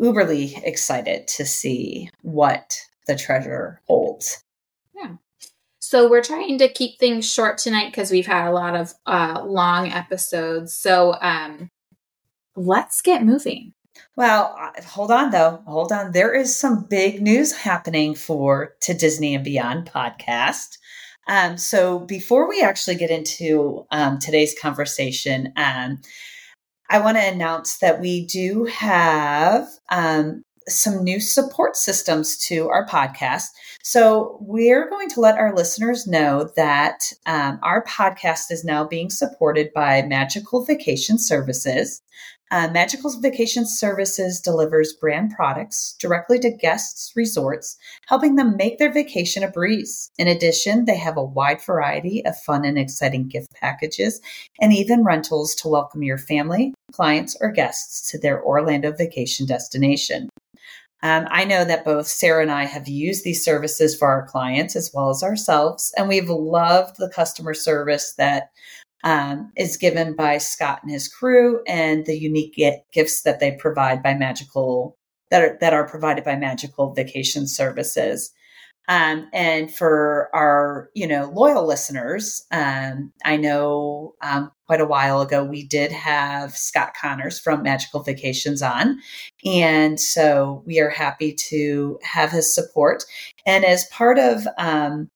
uberly 0.00 0.60
excited 0.64 1.28
to 1.28 1.44
see 1.44 2.10
what 2.22 2.80
the 3.06 3.16
treasure 3.16 3.80
holds. 3.86 4.42
Yeah. 4.94 5.14
So 5.78 6.10
we're 6.10 6.22
trying 6.22 6.58
to 6.58 6.68
keep 6.68 6.98
things 6.98 7.30
short 7.30 7.58
tonight 7.58 7.92
because 7.92 8.10
we've 8.10 8.26
had 8.26 8.48
a 8.48 8.52
lot 8.52 8.74
of 8.74 8.92
uh, 9.06 9.42
long 9.44 9.92
episodes. 9.92 10.74
So 10.74 11.14
um, 11.20 11.70
let's 12.56 13.02
get 13.02 13.24
moving. 13.24 13.72
Well, 14.16 14.56
uh, 14.58 14.82
hold 14.82 15.12
on 15.12 15.30
though. 15.30 15.62
Hold 15.66 15.92
on. 15.92 16.10
There 16.10 16.34
is 16.34 16.56
some 16.56 16.86
big 16.88 17.22
news 17.22 17.56
happening 17.56 18.14
for 18.14 18.74
To 18.82 18.94
Disney 18.94 19.34
and 19.34 19.44
Beyond 19.44 19.90
podcast. 19.92 20.78
Um, 21.30 21.56
so 21.56 22.00
before 22.00 22.48
we 22.48 22.60
actually 22.60 22.96
get 22.96 23.10
into 23.10 23.86
um, 23.92 24.18
today's 24.18 24.54
conversation, 24.60 25.52
um, 25.56 26.00
I 26.90 26.98
want 26.98 27.18
to 27.18 27.24
announce 27.24 27.78
that 27.78 28.00
we 28.00 28.26
do 28.26 28.64
have 28.64 29.68
um, 29.90 30.42
some 30.68 31.04
new 31.04 31.20
support 31.20 31.76
systems 31.76 32.36
to 32.46 32.68
our 32.68 32.84
podcast. 32.84 33.44
So, 33.82 34.38
we're 34.40 34.90
going 34.90 35.08
to 35.10 35.20
let 35.20 35.38
our 35.38 35.54
listeners 35.54 36.06
know 36.06 36.50
that 36.56 37.12
um, 37.26 37.60
our 37.62 37.84
podcast 37.84 38.50
is 38.50 38.64
now 38.64 38.84
being 38.84 39.08
supported 39.08 39.72
by 39.72 40.02
Magical 40.02 40.64
Vacation 40.64 41.16
Services. 41.16 42.02
Uh, 42.52 42.68
Magical 42.72 43.12
Vacation 43.20 43.64
Services 43.64 44.40
delivers 44.40 44.92
brand 44.92 45.30
products 45.30 45.94
directly 46.00 46.36
to 46.40 46.50
guests' 46.50 47.12
resorts, 47.14 47.76
helping 48.08 48.34
them 48.34 48.56
make 48.56 48.78
their 48.78 48.92
vacation 48.92 49.44
a 49.44 49.48
breeze. 49.48 50.10
In 50.18 50.26
addition, 50.26 50.84
they 50.84 50.96
have 50.96 51.16
a 51.16 51.22
wide 51.22 51.62
variety 51.62 52.26
of 52.26 52.36
fun 52.36 52.64
and 52.64 52.76
exciting 52.76 53.28
gift 53.28 53.54
packages 53.54 54.20
and 54.60 54.72
even 54.72 55.04
rentals 55.04 55.54
to 55.56 55.68
welcome 55.68 56.02
your 56.02 56.18
family, 56.18 56.74
clients, 56.92 57.36
or 57.40 57.52
guests 57.52 58.10
to 58.10 58.18
their 58.18 58.42
Orlando 58.42 58.90
vacation 58.90 59.46
destination. 59.46 60.28
Um, 61.02 61.28
I 61.30 61.44
know 61.44 61.64
that 61.64 61.84
both 61.84 62.08
Sarah 62.08 62.42
and 62.42 62.50
I 62.50 62.64
have 62.64 62.88
used 62.88 63.24
these 63.24 63.44
services 63.44 63.96
for 63.96 64.08
our 64.08 64.26
clients 64.26 64.76
as 64.76 64.90
well 64.92 65.08
as 65.08 65.22
ourselves, 65.22 65.94
and 65.96 66.08
we've 66.08 66.28
loved 66.28 66.96
the 66.98 67.08
customer 67.08 67.54
service 67.54 68.14
that 68.18 68.50
um, 69.04 69.52
is 69.56 69.76
given 69.76 70.14
by 70.14 70.38
Scott 70.38 70.80
and 70.82 70.90
his 70.90 71.08
crew, 71.08 71.62
and 71.66 72.06
the 72.06 72.18
unique 72.18 72.60
gifts 72.92 73.22
that 73.22 73.40
they 73.40 73.52
provide 73.52 74.02
by 74.02 74.14
Magical 74.14 74.96
that 75.30 75.42
are 75.42 75.58
that 75.60 75.72
are 75.72 75.88
provided 75.88 76.24
by 76.24 76.36
Magical 76.36 76.92
Vacation 76.92 77.46
Services. 77.46 78.32
Um, 78.88 79.28
and 79.32 79.72
for 79.72 80.28
our, 80.34 80.90
you 80.94 81.06
know, 81.06 81.30
loyal 81.32 81.64
listeners, 81.64 82.44
um, 82.50 83.12
I 83.24 83.36
know 83.36 84.14
um, 84.20 84.50
quite 84.66 84.80
a 84.80 84.86
while 84.86 85.20
ago 85.20 85.44
we 85.44 85.64
did 85.64 85.92
have 85.92 86.56
Scott 86.56 86.94
Connors 87.00 87.38
from 87.38 87.62
Magical 87.62 88.02
Vacations 88.02 88.62
on, 88.62 88.98
and 89.44 90.00
so 90.00 90.64
we 90.66 90.80
are 90.80 90.90
happy 90.90 91.32
to 91.50 92.00
have 92.02 92.32
his 92.32 92.52
support. 92.52 93.04
And 93.46 93.64
as 93.64 93.86
part 93.92 94.18
of 94.18 94.48
um, 94.58 95.08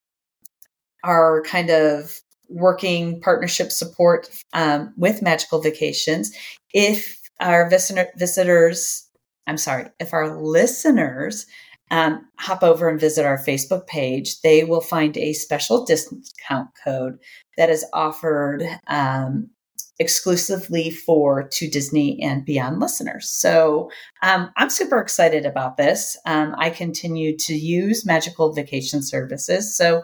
our 1.02 1.42
kind 1.42 1.70
of 1.70 2.20
working 2.54 3.20
partnership 3.20 3.72
support 3.72 4.30
um, 4.52 4.94
with 4.96 5.22
Magical 5.22 5.60
Vacations, 5.60 6.32
if 6.72 7.20
our 7.40 7.68
visitor, 7.68 8.08
visitors, 8.16 9.08
I'm 9.46 9.58
sorry, 9.58 9.86
if 9.98 10.12
our 10.12 10.40
listeners 10.40 11.46
um, 11.90 12.26
hop 12.38 12.62
over 12.62 12.88
and 12.88 12.98
visit 12.98 13.26
our 13.26 13.38
Facebook 13.38 13.86
page, 13.86 14.40
they 14.40 14.64
will 14.64 14.80
find 14.80 15.16
a 15.16 15.32
special 15.32 15.84
discount 15.84 16.68
code 16.82 17.18
that 17.56 17.70
is 17.70 17.84
offered 17.92 18.62
um, 18.86 19.50
exclusively 19.98 20.90
for 20.90 21.48
to 21.48 21.68
Disney 21.68 22.20
and 22.22 22.44
Beyond 22.44 22.80
listeners. 22.80 23.28
So 23.28 23.90
um, 24.22 24.50
I'm 24.56 24.70
super 24.70 24.98
excited 24.98 25.46
about 25.46 25.76
this. 25.76 26.16
Um, 26.24 26.54
I 26.58 26.70
continue 26.70 27.36
to 27.38 27.54
use 27.54 28.06
Magical 28.06 28.52
Vacation 28.52 29.02
Services. 29.02 29.76
So 29.76 30.02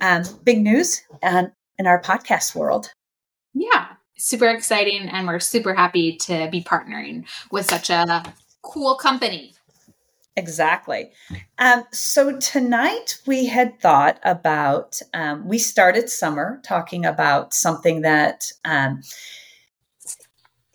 um, 0.00 0.22
big 0.44 0.62
news 0.62 1.02
uh, 1.22 1.44
in 1.78 1.86
our 1.86 2.00
podcast 2.00 2.54
world. 2.54 2.92
Yeah, 3.54 3.86
super 4.16 4.48
exciting. 4.48 5.08
And 5.08 5.26
we're 5.26 5.40
super 5.40 5.74
happy 5.74 6.16
to 6.22 6.48
be 6.50 6.62
partnering 6.62 7.26
with 7.50 7.66
such 7.66 7.90
a 7.90 8.22
cool 8.62 8.96
company. 8.96 9.54
Exactly. 10.36 11.10
Um, 11.58 11.82
so 11.90 12.38
tonight 12.38 13.18
we 13.26 13.46
had 13.46 13.80
thought 13.80 14.20
about, 14.22 15.00
um, 15.12 15.48
we 15.48 15.58
started 15.58 16.08
summer 16.08 16.60
talking 16.62 17.04
about 17.04 17.52
something 17.52 18.02
that 18.02 18.52
um, 18.64 19.02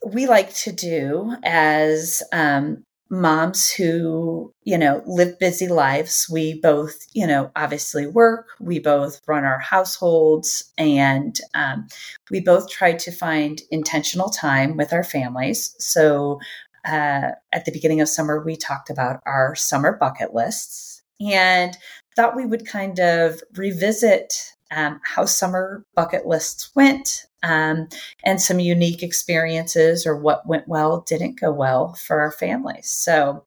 we 0.05 0.27
like 0.27 0.53
to 0.55 0.73
do 0.73 1.33
as 1.43 2.21
um, 2.33 2.83
moms 3.13 3.69
who, 3.69 4.53
you 4.63 4.77
know, 4.77 5.01
live 5.05 5.37
busy 5.39 5.67
lives. 5.67 6.27
We 6.31 6.59
both, 6.59 7.05
you 7.13 7.27
know, 7.27 7.51
obviously 7.55 8.07
work, 8.07 8.47
we 8.59 8.79
both 8.79 9.21
run 9.27 9.43
our 9.43 9.59
households, 9.59 10.71
and 10.77 11.39
um, 11.53 11.87
we 12.31 12.39
both 12.39 12.69
try 12.69 12.93
to 12.93 13.11
find 13.11 13.61
intentional 13.69 14.29
time 14.29 14.75
with 14.75 14.91
our 14.91 15.03
families. 15.03 15.75
So 15.77 16.39
uh, 16.85 17.31
at 17.51 17.65
the 17.65 17.71
beginning 17.71 18.01
of 18.01 18.09
summer, 18.09 18.43
we 18.43 18.55
talked 18.57 18.89
about 18.89 19.21
our 19.25 19.55
summer 19.55 19.95
bucket 19.95 20.33
lists 20.33 21.03
and 21.21 21.77
thought 22.15 22.35
we 22.35 22.45
would 22.45 22.67
kind 22.67 22.99
of 22.99 23.41
revisit 23.55 24.53
um, 24.71 24.99
how 25.03 25.25
summer 25.25 25.85
bucket 25.95 26.25
lists 26.25 26.71
went 26.75 27.25
um, 27.43 27.87
and 28.23 28.41
some 28.41 28.59
unique 28.59 29.03
experiences 29.03 30.05
or 30.05 30.17
what 30.17 30.47
went 30.47 30.67
well, 30.67 31.01
didn't 31.01 31.39
go 31.39 31.51
well 31.51 31.93
for 31.95 32.21
our 32.21 32.31
families. 32.31 32.89
So 32.89 33.45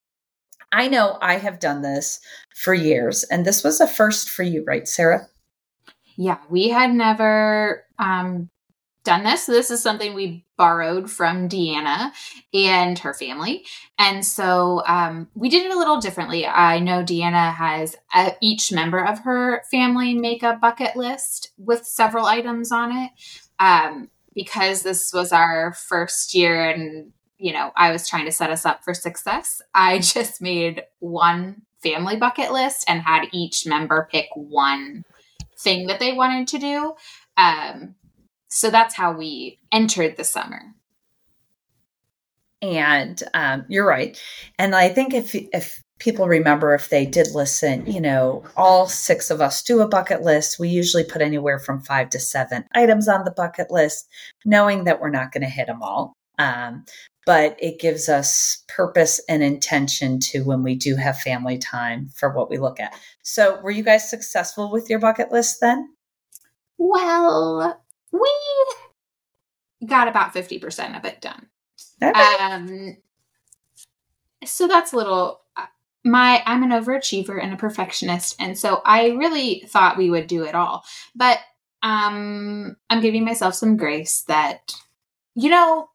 I 0.73 0.89
know 0.89 1.19
I 1.23 1.39
have 1.39 1.61
done 1.61 1.83
this 1.83 2.21
for 2.55 2.75
years, 2.75 3.25
and 3.25 3.45
this 3.45 3.65
was 3.65 3.81
a 3.81 3.89
first 3.89 4.29
for 4.29 4.43
you, 4.43 4.65
right, 4.67 4.87
Sarah? 4.87 5.27
Yeah, 6.17 6.39
we 6.51 6.69
had 6.69 6.93
never 6.93 7.85
um, 7.99 8.51
done 9.07 9.25
this. 9.25 9.47
This 9.47 9.71
is 9.71 9.83
something 9.83 10.13
we 10.13 10.45
borrowed 10.59 11.11
from 11.11 11.49
Deanna 11.49 12.13
and 12.53 12.99
her 12.99 13.15
family. 13.15 13.65
And 13.99 14.25
so 14.25 14.83
um, 14.87 15.29
we 15.35 15.49
did 15.49 15.65
it 15.65 15.75
a 15.75 15.79
little 15.79 16.01
differently. 16.01 16.47
I 16.47 16.79
know 16.81 17.03
Deanna 17.03 17.55
has 17.55 17.97
uh, 18.13 18.33
each 18.43 18.73
member 18.73 19.03
of 19.03 19.21
her 19.21 19.63
family 19.71 20.13
make 20.13 20.43
a 20.43 20.59
bucket 20.61 20.97
list 20.97 21.53
with 21.57 21.87
several 21.87 22.27
items 22.27 22.71
on 22.71 22.93
it. 22.95 23.11
Um, 23.59 24.11
because 24.35 24.83
this 24.83 25.13
was 25.15 25.33
our 25.33 25.73
first 25.73 26.35
year 26.35 26.69
and 26.69 27.11
you 27.39 27.53
know 27.53 27.73
i 27.75 27.91
was 27.91 28.07
trying 28.07 28.27
to 28.27 28.31
set 28.31 28.51
us 28.51 28.67
up 28.67 28.85
for 28.85 28.95
success 28.95 29.61
i 29.75 29.99
just 30.01 30.41
made 30.41 30.85
one 31.01 31.63
family 31.83 32.17
bucket 32.17 32.53
list 32.53 32.85
and 32.87 33.01
had 33.01 33.27
each 33.33 33.67
member 33.67 34.09
pick 34.13 34.29
one 34.35 35.05
thing 35.59 35.87
that 35.87 35.99
they 35.99 36.13
wanted 36.13 36.47
to 36.47 36.59
do 36.59 36.95
um, 37.39 37.95
so 38.49 38.71
that's 38.71 38.95
how 38.95 39.13
we 39.13 39.59
entered 39.73 40.17
the 40.17 40.25
summer. 40.25 40.63
And 42.63 43.23
um, 43.35 43.65
you're 43.69 43.87
right. 43.87 44.21
And 44.59 44.75
I 44.75 44.89
think 44.89 45.15
if 45.15 45.35
if 45.35 45.83
people 45.99 46.29
remember 46.29 46.75
if 46.75 46.91
they 46.91 47.07
did 47.07 47.29
listen, 47.35 47.87
you 47.87 48.01
know, 48.01 48.45
all 48.57 48.87
six 48.87 49.31
of 49.31 49.41
us 49.41 49.63
do 49.63 49.81
a 49.81 49.89
bucket 49.89 50.23
list. 50.23 50.59
We 50.59 50.69
usually 50.69 51.05
put 51.05 51.23
anywhere 51.23 51.59
from 51.59 51.81
five 51.81 52.11
to 52.11 52.21
seven 52.21 52.65
items 52.75 53.09
on 53.09 53.25
the 53.25 53.31
bucket 53.31 53.71
list, 53.71 54.09
knowing 54.45 54.85
that 54.85 55.01
we're 55.01 55.11
not 55.11 55.33
going 55.33 55.43
to 55.43 55.49
hit 55.49 55.67
them 55.67 55.83
all. 55.83 56.15
Um, 56.39 56.85
but 57.25 57.57
it 57.59 57.81
gives 57.81 58.09
us 58.09 58.63
purpose 58.69 59.21
and 59.29 59.43
intention 59.43 60.21
to 60.21 60.45
when 60.45 60.63
we 60.63 60.77
do 60.77 60.95
have 60.97 61.19
family 61.19 61.59
time 61.59 62.09
for 62.15 62.31
what 62.31 62.49
we 62.49 62.59
look 62.59 62.79
at. 62.79 62.95
So, 63.23 63.61
were 63.63 63.71
you 63.71 63.83
guys 63.83 64.09
successful 64.09 64.71
with 64.71 64.89
your 64.89 65.01
bucket 65.01 65.33
list 65.33 65.61
then? 65.61 65.89
Well, 66.79 67.83
we 68.13 69.87
got 69.87 70.09
about 70.09 70.35
50% 70.35 70.97
of 70.97 71.05
it 71.05 71.21
done. 71.21 71.47
Okay. 72.03 72.37
Um, 72.41 72.97
so 74.45 74.69
that's 74.69 74.93
a 74.93 74.97
little 74.97 75.41
uh, 75.57 75.67
my 76.05 76.43
I'm 76.47 76.63
an 76.63 76.71
overachiever 76.71 77.43
and 77.43 77.53
a 77.53 77.57
perfectionist 77.57 78.37
and 78.39 78.57
so 78.57 78.81
I 78.85 79.09
really 79.09 79.65
thought 79.67 79.97
we 79.97 80.11
would 80.11 80.27
do 80.27 80.45
it 80.45 80.55
all. 80.55 80.85
But 81.15 81.39
um 81.83 82.77
I'm 82.89 83.01
giving 83.01 83.25
myself 83.25 83.55
some 83.55 83.77
grace 83.77 84.23
that 84.23 84.73
you 85.35 85.51
know, 85.51 85.89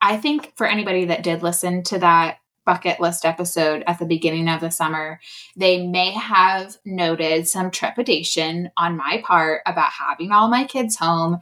I 0.00 0.18
think 0.18 0.52
for 0.56 0.66
anybody 0.66 1.06
that 1.06 1.22
did 1.22 1.42
listen 1.42 1.82
to 1.84 1.98
that 1.98 2.38
bucket 2.64 3.00
list 3.00 3.24
episode 3.24 3.84
at 3.86 3.98
the 3.98 4.06
beginning 4.06 4.48
of 4.48 4.60
the 4.60 4.70
summer, 4.70 5.20
they 5.56 5.86
may 5.86 6.10
have 6.12 6.76
noted 6.84 7.46
some 7.48 7.70
trepidation 7.70 8.70
on 8.76 8.96
my 8.96 9.22
part 9.24 9.62
about 9.66 9.90
having 9.92 10.32
all 10.32 10.48
my 10.48 10.64
kids 10.64 10.96
home 10.96 11.38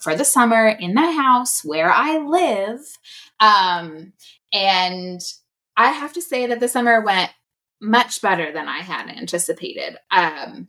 for 0.00 0.14
the 0.16 0.24
summer 0.24 0.68
in 0.68 0.94
the 0.94 1.12
house 1.12 1.64
where 1.64 1.92
I 1.92 2.18
live. 2.18 2.80
Um, 3.40 4.12
and 4.52 5.20
I 5.76 5.90
have 5.90 6.12
to 6.14 6.22
say 6.22 6.46
that 6.46 6.60
the 6.60 6.68
summer 6.68 7.00
went 7.00 7.30
much 7.80 8.22
better 8.22 8.52
than 8.52 8.68
I 8.68 8.78
had 8.78 9.08
anticipated. 9.08 9.96
Um, 10.10 10.68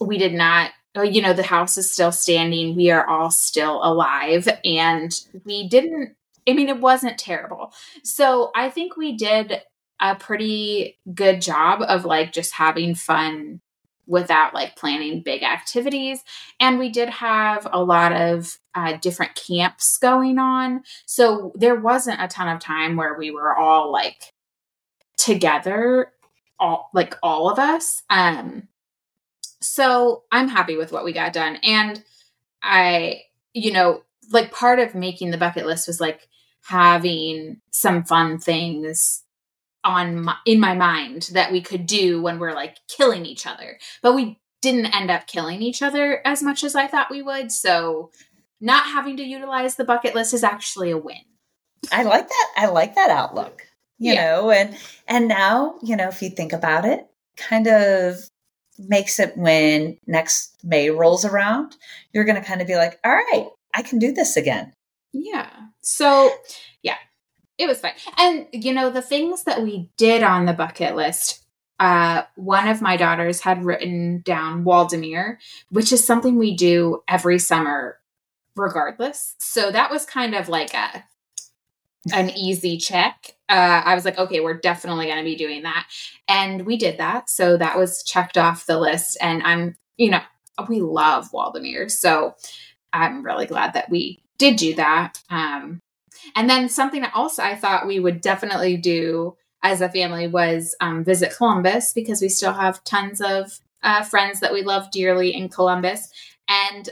we 0.00 0.18
did 0.18 0.32
not, 0.32 0.72
oh, 0.94 1.02
you 1.02 1.22
know, 1.22 1.32
the 1.32 1.42
house 1.42 1.78
is 1.78 1.90
still 1.90 2.12
standing. 2.12 2.74
We 2.74 2.90
are 2.90 3.06
all 3.06 3.30
still 3.30 3.80
alive. 3.82 4.48
And 4.64 5.12
we 5.44 5.68
didn't 5.68 6.16
I 6.48 6.52
mean, 6.52 6.68
it 6.68 6.80
wasn't 6.80 7.18
terrible. 7.18 7.72
So 8.02 8.50
I 8.54 8.70
think 8.70 8.96
we 8.96 9.16
did 9.16 9.62
a 10.00 10.14
pretty 10.16 10.98
good 11.14 11.40
job 11.40 11.82
of 11.82 12.04
like 12.04 12.32
just 12.32 12.54
having 12.54 12.94
fun 12.94 13.60
without 14.06 14.52
like 14.54 14.74
planning 14.74 15.22
big 15.22 15.42
activities. 15.42 16.24
And 16.58 16.78
we 16.78 16.88
did 16.88 17.08
have 17.08 17.68
a 17.70 17.82
lot 17.82 18.12
of 18.12 18.58
uh, 18.74 18.96
different 18.96 19.36
camps 19.36 19.98
going 19.98 20.38
on. 20.38 20.82
So 21.06 21.52
there 21.54 21.76
wasn't 21.76 22.20
a 22.20 22.26
ton 22.26 22.48
of 22.48 22.60
time 22.60 22.96
where 22.96 23.16
we 23.16 23.30
were 23.30 23.56
all 23.56 23.92
like 23.92 24.32
together, 25.16 26.12
all 26.58 26.90
like 26.92 27.16
all 27.22 27.48
of 27.50 27.58
us. 27.60 28.02
Um, 28.10 28.66
so 29.60 30.24
I'm 30.32 30.48
happy 30.48 30.76
with 30.76 30.90
what 30.90 31.04
we 31.04 31.12
got 31.12 31.32
done. 31.32 31.56
And 31.62 32.02
I, 32.62 33.22
you 33.52 33.72
know, 33.72 34.02
like 34.30 34.52
part 34.52 34.78
of 34.78 34.94
making 34.94 35.30
the 35.30 35.38
bucket 35.38 35.66
list 35.66 35.86
was 35.86 36.00
like 36.00 36.28
having 36.64 37.60
some 37.70 38.04
fun 38.04 38.38
things 38.38 39.24
on 39.82 40.22
my, 40.22 40.36
in 40.46 40.60
my 40.60 40.74
mind 40.74 41.30
that 41.32 41.52
we 41.52 41.60
could 41.60 41.86
do 41.86 42.20
when 42.20 42.38
we're 42.38 42.54
like 42.54 42.76
killing 42.88 43.24
each 43.24 43.46
other. 43.46 43.78
But 44.02 44.14
we 44.14 44.38
didn't 44.62 44.94
end 44.94 45.10
up 45.10 45.26
killing 45.26 45.62
each 45.62 45.82
other 45.82 46.20
as 46.26 46.42
much 46.42 46.62
as 46.62 46.74
I 46.74 46.86
thought 46.86 47.10
we 47.10 47.22
would. 47.22 47.50
So 47.50 48.10
not 48.60 48.86
having 48.86 49.16
to 49.16 49.24
utilize 49.24 49.76
the 49.76 49.84
bucket 49.84 50.14
list 50.14 50.34
is 50.34 50.44
actually 50.44 50.90
a 50.90 50.98
win. 50.98 51.16
I 51.90 52.02
like 52.02 52.28
that. 52.28 52.48
I 52.56 52.66
like 52.66 52.94
that 52.94 53.10
outlook. 53.10 53.62
You 53.98 54.14
yeah. 54.14 54.22
know, 54.22 54.50
and 54.50 54.76
and 55.08 55.28
now, 55.28 55.76
you 55.82 55.96
know, 55.96 56.08
if 56.08 56.22
you 56.22 56.30
think 56.30 56.52
about 56.52 56.84
it, 56.84 57.06
kind 57.36 57.66
of 57.66 58.16
makes 58.78 59.18
it 59.20 59.36
when 59.36 59.98
next 60.06 60.56
May 60.64 60.88
rolls 60.90 61.24
around, 61.24 61.76
you're 62.12 62.24
going 62.24 62.40
to 62.40 62.46
kind 62.46 62.62
of 62.62 62.66
be 62.66 62.76
like, 62.76 62.98
"All 63.04 63.12
right, 63.12 63.48
I 63.74 63.82
can 63.82 63.98
do 63.98 64.12
this 64.12 64.36
again." 64.36 64.72
Yeah. 65.12 65.50
So, 65.80 66.30
yeah, 66.82 66.96
it 67.58 67.66
was 67.66 67.80
fun. 67.80 67.92
And 68.18 68.46
you 68.52 68.72
know, 68.72 68.90
the 68.90 69.02
things 69.02 69.44
that 69.44 69.62
we 69.62 69.90
did 69.96 70.22
on 70.22 70.46
the 70.46 70.52
bucket 70.52 70.96
list, 70.96 71.44
uh, 71.78 72.22
one 72.36 72.68
of 72.68 72.82
my 72.82 72.96
daughters 72.96 73.40
had 73.40 73.64
written 73.64 74.22
down 74.24 74.64
Waldameer, 74.64 75.36
which 75.70 75.92
is 75.92 76.04
something 76.04 76.36
we 76.36 76.54
do 76.54 77.02
every 77.08 77.38
summer, 77.38 77.98
regardless. 78.56 79.34
So 79.38 79.70
that 79.70 79.90
was 79.90 80.06
kind 80.06 80.34
of 80.34 80.48
like 80.48 80.74
a 80.74 81.04
an 82.12 82.30
easy 82.30 82.78
check. 82.78 83.36
Uh, 83.48 83.82
I 83.84 83.94
was 83.94 84.06
like, 84.06 84.18
okay, 84.18 84.40
we're 84.40 84.58
definitely 84.58 85.06
going 85.06 85.18
to 85.18 85.24
be 85.24 85.36
doing 85.36 85.62
that, 85.62 85.86
and 86.28 86.64
we 86.64 86.76
did 86.76 86.98
that. 86.98 87.28
So 87.28 87.56
that 87.56 87.76
was 87.76 88.02
checked 88.02 88.38
off 88.38 88.66
the 88.66 88.78
list, 88.78 89.18
and 89.20 89.42
I'm, 89.42 89.76
you 89.96 90.10
know, 90.10 90.22
we 90.68 90.80
love 90.80 91.30
Waldameer, 91.32 91.90
so 91.90 92.34
I'm 92.92 93.24
really 93.24 93.46
glad 93.46 93.74
that 93.74 93.90
we 93.90 94.22
did 94.38 94.56
do 94.56 94.74
that. 94.74 95.22
Um, 95.30 95.80
and 96.34 96.48
then 96.48 96.68
something 96.68 97.04
also 97.14 97.42
I 97.42 97.56
thought 97.56 97.86
we 97.86 98.00
would 98.00 98.20
definitely 98.20 98.76
do 98.76 99.36
as 99.62 99.80
a 99.80 99.88
family 99.88 100.26
was 100.26 100.74
um, 100.80 101.04
visit 101.04 101.36
Columbus 101.36 101.92
because 101.92 102.20
we 102.20 102.28
still 102.28 102.52
have 102.52 102.82
tons 102.84 103.20
of 103.20 103.60
uh, 103.82 104.02
friends 104.02 104.40
that 104.40 104.52
we 104.52 104.62
love 104.62 104.90
dearly 104.90 105.34
in 105.34 105.48
Columbus. 105.48 106.10
And 106.48 106.88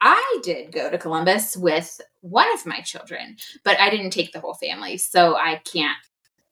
I 0.00 0.40
did 0.42 0.72
go 0.72 0.90
to 0.90 0.98
Columbus 0.98 1.56
with 1.56 2.00
one 2.20 2.52
of 2.54 2.66
my 2.66 2.80
children, 2.80 3.36
but 3.64 3.80
I 3.80 3.88
didn't 3.88 4.10
take 4.10 4.32
the 4.32 4.40
whole 4.40 4.54
family. 4.54 4.96
So 4.98 5.36
I 5.36 5.60
can't, 5.64 5.96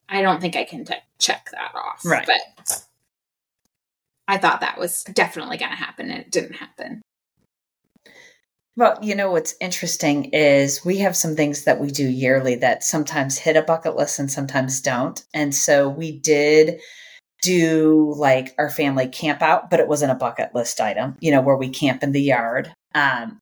I 0.09 0.23
don't 0.23 0.41
think 0.41 0.57
I 0.57 0.65
can 0.65 0.85
t- 0.85 0.95
check 1.19 1.49
that 1.53 1.73
off. 1.75 2.05
Right. 2.05 2.27
But 2.27 2.85
I 4.29 4.39
thought 4.39 4.61
that 4.61 4.79
was 4.79 5.03
definitely 5.05 5.59
going 5.59 5.73
to 5.73 5.77
happen 5.77 6.11
and 6.11 6.21
it 6.21 6.31
didn't 6.31 6.55
happen. 6.55 7.03
Well, 8.77 8.99
you 9.03 9.15
know 9.15 9.31
what's 9.31 9.55
interesting 9.61 10.27
is 10.27 10.85
we 10.85 10.99
have 10.99 11.17
some 11.17 11.35
things 11.35 11.65
that 11.65 11.81
we 11.81 11.91
do 11.91 12.09
yearly 12.09 12.55
that 12.57 12.85
sometimes 12.85 13.37
hit 13.37 13.57
a 13.57 13.63
bucket 13.63 13.97
list 13.97 14.19
and 14.19 14.31
sometimes 14.31 14.81
don't. 14.81 15.23
And 15.35 15.55
so 15.55 15.89
we 15.89 16.19
did 16.19 16.81
do 17.43 18.15
like 18.17 18.55
our 18.59 18.71
family 18.71 19.09
camp 19.09 19.43
out, 19.43 19.71
but 19.71 19.81
it 19.81 19.89
wasn't 19.89 20.13
a 20.13 20.17
bucket 20.17 20.55
list 20.55 20.81
item, 20.81 21.17
you 21.21 21.31
know, 21.31 21.41
where 21.41 21.57
we 21.57 21.69
camp 21.69 22.03
in 22.03 22.13
the 22.13 22.23
yard. 22.23 22.73
Um, 22.95 23.41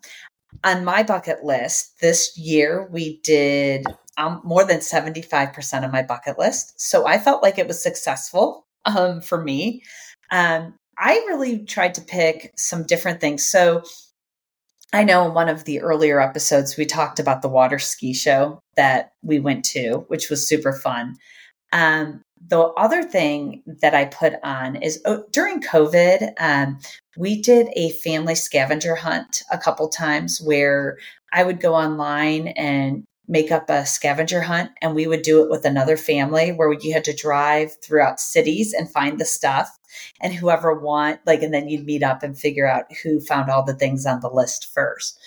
on 0.65 0.85
my 0.85 1.03
bucket 1.03 1.45
list 1.45 2.01
this 2.01 2.37
year, 2.37 2.89
we 2.91 3.21
did 3.23 3.85
um, 4.17 4.41
more 4.45 4.65
than 4.65 4.81
75% 4.81 5.85
of 5.85 5.93
my 5.93 6.03
bucket 6.03 6.39
list. 6.39 6.81
So 6.81 7.07
I 7.07 7.19
felt 7.19 7.43
like 7.43 7.59
it 7.59 7.69
was 7.69 7.83
successful 7.83 8.67
um, 8.85 9.21
for 9.21 9.43
me. 9.43 9.83
Um, 10.31 10.75
I 10.97 11.15
really 11.29 11.65
tried 11.65 11.95
to 11.95 12.01
pick 12.01 12.53
some 12.57 12.85
different 12.85 13.21
things. 13.21 13.45
So 13.45 13.83
I 14.93 15.05
know 15.05 15.27
in 15.27 15.35
one 15.35 15.49
of 15.49 15.65
the 15.65 15.81
earlier 15.81 16.21
episodes, 16.21 16.77
we 16.77 16.87
talked 16.87 17.21
about 17.21 17.43
the 17.43 17.49
water 17.49 17.79
ski 17.79 18.15
show 18.15 18.61
that 18.77 19.13
we 19.23 19.39
went 19.39 19.65
to, 19.67 20.05
which 20.09 20.31
was 20.31 20.49
super 20.49 20.73
fun. 20.73 21.17
Um, 21.73 22.23
the 22.47 22.61
other 22.61 23.03
thing 23.03 23.63
that 23.83 23.95
I 23.95 24.07
put 24.07 24.35
on 24.43 24.77
is 24.77 25.03
oh, 25.05 25.25
during 25.33 25.61
COVID, 25.61 26.33
um, 26.41 26.79
we 27.17 27.43
did 27.43 27.69
a 27.75 27.91
family 27.91 28.35
scavenger 28.35 28.95
hunt 28.95 29.43
a 29.51 29.59
couple 29.59 29.89
times 29.89 30.41
where 30.41 30.97
I 31.33 31.43
would 31.43 31.61
go 31.61 31.75
online 31.75 32.49
and 32.49 33.05
make 33.27 33.53
up 33.53 33.69
a 33.69 33.85
scavenger 33.85 34.41
hunt 34.41 34.71
and 34.81 34.95
we 34.95 35.07
would 35.07 35.21
do 35.21 35.43
it 35.43 35.51
with 35.51 35.67
another 35.67 35.99
family 35.99 36.51
where 36.51 36.73
you 36.73 36.95
had 36.95 37.05
to 37.05 37.15
drive 37.15 37.77
throughout 37.83 38.21
cities 38.21 38.73
and 38.73 38.91
find 38.91 39.19
the 39.19 39.27
stuff 39.27 39.78
and 40.21 40.33
whoever 40.35 40.79
want 40.79 41.21
like 41.27 41.43
and 41.43 41.53
then 41.53 41.69
you'd 41.69 41.87
meet 41.87 42.03
up 42.03 42.23
and 42.23 42.39
figure 42.39 42.67
out 42.67 42.85
who 43.03 43.21
found 43.21 43.51
all 43.51 43.63
the 43.63 43.75
things 43.75 44.07
on 44.07 44.21
the 44.21 44.31
list 44.31 44.67
first. 44.73 45.19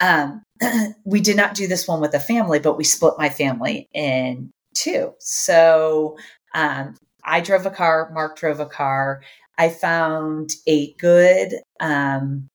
Um, 0.00 0.42
we 1.04 1.20
did 1.20 1.36
not 1.36 1.54
do 1.54 1.66
this 1.66 1.86
one 1.86 2.00
with 2.00 2.14
a 2.14 2.20
family 2.20 2.58
but 2.58 2.76
we 2.76 2.84
split 2.84 3.14
my 3.18 3.28
family 3.28 3.88
in 3.94 4.50
two. 4.74 5.12
So 5.18 6.16
um, 6.54 6.94
i 7.24 7.40
drove 7.40 7.66
a 7.66 7.70
car 7.70 8.10
mark 8.12 8.36
drove 8.36 8.60
a 8.60 8.66
car. 8.66 9.22
I 9.58 9.68
found 9.68 10.50
a 10.66 10.92
good 10.94 11.52
um, 11.78 12.48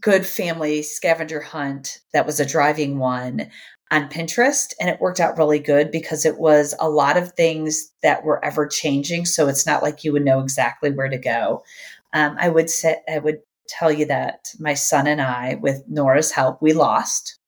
good 0.00 0.26
family 0.26 0.82
scavenger 0.82 1.40
hunt 1.40 2.00
that 2.12 2.26
was 2.26 2.40
a 2.40 2.46
driving 2.46 2.98
one 2.98 3.50
on 3.90 4.08
Pinterest 4.08 4.74
and 4.80 4.90
it 4.90 5.00
worked 5.00 5.20
out 5.20 5.38
really 5.38 5.58
good 5.58 5.90
because 5.90 6.26
it 6.26 6.38
was 6.38 6.74
a 6.78 6.90
lot 6.90 7.16
of 7.16 7.32
things 7.32 7.90
that 8.02 8.22
were 8.24 8.44
ever 8.44 8.66
changing. 8.66 9.24
So 9.24 9.48
it's 9.48 9.66
not 9.66 9.82
like 9.82 10.04
you 10.04 10.12
would 10.12 10.24
know 10.24 10.40
exactly 10.40 10.90
where 10.90 11.08
to 11.08 11.18
go. 11.18 11.62
Um, 12.12 12.36
I 12.38 12.48
would 12.48 12.68
say, 12.68 12.96
I 13.10 13.18
would 13.18 13.40
tell 13.68 13.92
you 13.92 14.06
that 14.06 14.48
my 14.58 14.74
son 14.74 15.06
and 15.06 15.20
I, 15.20 15.54
with 15.60 15.84
Nora's 15.88 16.32
help, 16.32 16.60
we 16.60 16.72
lost. 16.72 17.38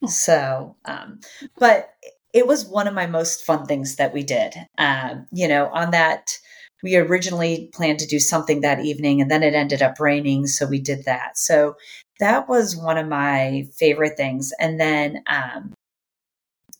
Hmm. 0.00 0.08
So, 0.08 0.76
um, 0.84 1.20
but 1.58 1.90
it 2.32 2.46
was 2.46 2.66
one 2.66 2.86
of 2.86 2.94
my 2.94 3.06
most 3.06 3.42
fun 3.42 3.66
things 3.66 3.96
that 3.96 4.12
we 4.12 4.22
did. 4.22 4.54
Um, 4.78 5.26
you 5.32 5.48
know, 5.48 5.68
on 5.68 5.90
that, 5.90 6.38
we 6.82 6.96
originally 6.96 7.70
planned 7.72 7.98
to 8.00 8.06
do 8.06 8.18
something 8.18 8.60
that 8.60 8.80
evening 8.80 9.20
and 9.20 9.30
then 9.30 9.42
it 9.42 9.54
ended 9.54 9.82
up 9.82 9.98
raining. 9.98 10.46
So 10.46 10.66
we 10.66 10.80
did 10.80 11.04
that. 11.04 11.36
So 11.36 11.76
that 12.20 12.48
was 12.48 12.76
one 12.76 12.98
of 12.98 13.08
my 13.08 13.66
favorite 13.74 14.16
things. 14.16 14.52
And 14.60 14.80
then 14.80 15.22
um, 15.26 15.72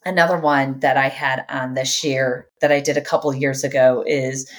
another 0.04 0.38
one 0.38 0.80
that 0.80 0.96
I 0.96 1.08
had 1.08 1.44
on 1.48 1.74
this 1.74 2.02
year 2.04 2.48
that 2.60 2.72
I 2.72 2.80
did 2.80 2.96
a 2.96 3.02
couple 3.02 3.34
years 3.34 3.64
ago 3.64 4.04
is 4.06 4.50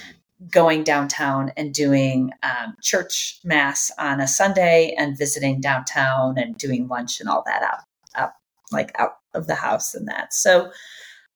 going 0.49 0.83
downtown 0.83 1.51
and 1.57 1.73
doing 1.73 2.31
um, 2.43 2.75
church 2.81 3.39
mass 3.43 3.91
on 3.97 4.21
a 4.21 4.27
Sunday 4.27 4.95
and 4.97 5.17
visiting 5.17 5.59
downtown 5.59 6.37
and 6.37 6.57
doing 6.57 6.87
lunch 6.87 7.19
and 7.19 7.27
all 7.27 7.43
that 7.45 7.61
out, 7.61 7.79
out 8.15 8.31
like 8.71 8.91
out 8.97 9.17
of 9.33 9.47
the 9.47 9.55
house 9.55 9.93
and 9.93 10.07
that. 10.07 10.33
So 10.33 10.71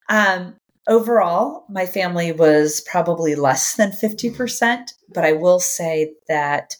um, 0.08 0.56
overall, 0.86 1.64
my 1.68 1.86
family 1.86 2.32
was 2.32 2.80
probably 2.82 3.34
less 3.34 3.76
than 3.76 3.90
50%, 3.90 4.92
but 5.12 5.24
I 5.24 5.32
will 5.32 5.60
say 5.60 6.14
that 6.28 6.76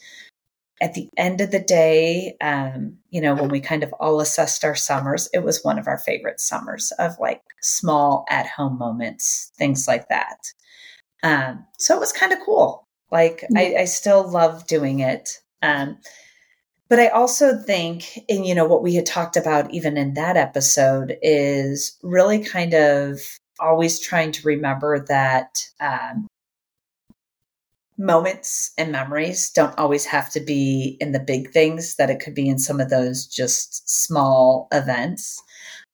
at 0.82 0.94
the 0.94 1.08
end 1.16 1.40
of 1.40 1.50
the 1.50 1.60
day, 1.60 2.36
um, 2.40 2.98
you 3.10 3.20
know, 3.20 3.34
when 3.34 3.48
we 3.48 3.60
kind 3.60 3.82
of 3.82 3.92
all 3.94 4.20
assessed 4.20 4.64
our 4.64 4.74
summers, 4.74 5.28
it 5.32 5.44
was 5.44 5.62
one 5.62 5.78
of 5.78 5.86
our 5.86 5.98
favorite 5.98 6.40
summers 6.40 6.92
of 6.98 7.12
like 7.18 7.42
small 7.62 8.24
at 8.28 8.46
home 8.46 8.76
moments, 8.76 9.52
things 9.56 9.86
like 9.86 10.08
that. 10.08 10.38
Um, 11.22 11.64
so 11.78 11.96
it 11.96 12.00
was 12.00 12.12
kind 12.12 12.32
of 12.32 12.38
cool. 12.44 12.86
Like. 13.10 13.44
I, 13.56 13.76
I, 13.80 13.84
still 13.84 14.28
love 14.28 14.66
doing 14.66 14.98
it. 14.98 15.38
Um, 15.62 15.98
but 16.88 16.98
I 16.98 17.08
also 17.08 17.56
think, 17.56 18.18
and 18.28 18.44
you 18.44 18.54
know, 18.54 18.66
what 18.66 18.82
we 18.82 18.94
had 18.94 19.06
talked 19.06 19.36
about 19.36 19.72
even 19.72 19.96
in 19.96 20.14
that 20.14 20.36
episode 20.36 21.16
is 21.22 21.96
really 22.02 22.44
kind 22.44 22.74
of 22.74 23.20
always 23.60 24.00
trying 24.00 24.32
to 24.32 24.46
remember 24.46 25.04
that 25.08 25.58
um, 25.80 26.26
moments 27.96 28.72
and 28.76 28.90
memories 28.92 29.50
don't 29.50 29.78
always 29.78 30.04
have 30.04 30.30
to 30.30 30.40
be 30.40 30.96
in 31.00 31.12
the 31.12 31.20
big 31.20 31.50
things 31.50 31.96
that 31.96 32.10
it 32.10 32.20
could 32.20 32.34
be 32.34 32.48
in 32.48 32.58
some 32.58 32.80
of 32.80 32.90
those 32.90 33.26
just 33.26 33.88
small 33.88 34.68
events. 34.72 35.42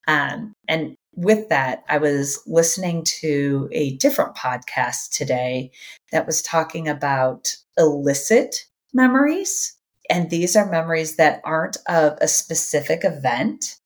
Um, 0.09 0.55
and 0.69 0.97
with 1.15 1.49
that 1.49 1.83
i 1.89 1.99
was 1.99 2.41
listening 2.47 3.03
to 3.05 3.69
a 3.73 3.97
different 3.97 4.37
podcast 4.37 5.11
today 5.11 5.71
that 6.13 6.25
was 6.25 6.41
talking 6.41 6.89
about 6.89 7.55
illicit 7.77 8.67
memories. 8.95 9.77
And 10.09 10.31
these 10.31 10.57
are 10.57 10.71
memories 10.71 11.17
that 11.17 11.41
aren't 11.45 11.77
of 11.89 12.17
a 12.21 12.29
specific 12.29 13.05
event. 13.05 13.77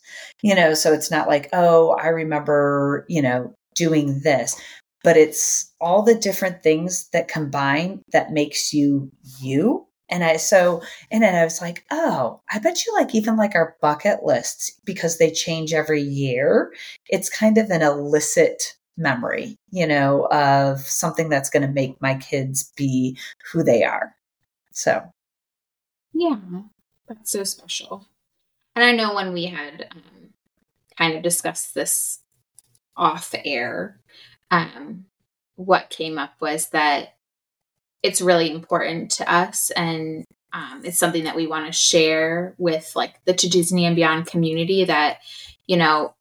You 0.43 0.55
know 0.55 0.75
so 0.75 0.93
it's 0.93 1.11
not 1.11 1.29
like 1.29 1.49
oh 1.53 1.97
i 2.01 2.09
remember 2.09 3.07
you 3.09 3.23
know 3.23 3.55
doing 3.75 4.21
this 4.23 4.61
but 5.05 5.19
it's 5.19 5.73
all 5.81 6.03
the 6.03 6.15
different 6.15 6.63
things 6.63 7.09
that 7.13 7.29
combine 7.29 8.03
that 8.11 8.33
makes 8.33 8.73
you 8.73 9.13
you. 9.39 9.87
And 10.09 10.25
I 10.25 10.39
so 10.39 10.83
and 11.11 11.23
then 11.23 11.35
I 11.35 11.45
was 11.45 11.61
like, 11.61 11.85
oh, 11.91 12.41
I 12.51 12.59
bet 12.59 12.85
you 12.85 12.93
like 12.95 13.15
even 13.15 13.37
like 13.37 13.55
our 13.55 13.77
bucket 13.81 14.25
lists 14.25 14.73
because 14.85 15.19
they 15.19 15.31
change 15.31 15.73
every 15.73 16.01
year. 16.01 16.73
It's 17.09 17.29
kind 17.29 17.59
of 17.59 17.71
an 17.71 17.83
illicit 17.83 18.77
memory, 18.97 19.57
you 19.71 19.87
know, 19.87 20.27
of 20.31 20.81
something 20.81 21.29
that's 21.29 21.51
going 21.51 21.67
to 21.67 21.73
make 21.73 22.01
my 22.01 22.15
kids 22.15 22.73
be 22.77 23.19
who 23.53 23.63
they 23.63 23.85
are. 23.85 24.15
So, 24.73 25.03
yeah, 26.15 26.39
that's 27.09 27.31
so 27.31 27.45
special. 27.45 28.07
And 28.75 28.85
I 28.85 28.93
know 28.93 29.15
when 29.15 29.33
we 29.33 29.47
had 29.47 29.89
um, 29.93 30.31
kind 30.97 31.17
of 31.17 31.23
discussed 31.23 31.75
this 31.75 32.21
off 32.97 33.35
air, 33.45 34.01
um, 34.51 35.07
what 35.57 35.91
came 35.91 36.19
up 36.19 36.33
was 36.41 36.69
that 36.71 37.17
it's 38.03 38.21
really 38.21 38.51
important 38.51 39.11
to 39.13 39.33
us 39.33 39.71
and 39.71 40.25
um, 40.53 40.83
it's 40.85 40.99
something 40.99 41.25
that 41.25 41.37
we 41.37 41.47
want 41.47 41.67
to 41.67 41.73
share 41.73 42.55
with 42.59 42.93
like 42.95 43.15
the 43.25 43.33
to 43.33 43.49
disney 43.49 43.87
and 43.87 43.97
beyond 43.97 44.27
community 44.27 44.85
that 44.85 45.19
you 45.67 45.77
know 45.77 46.15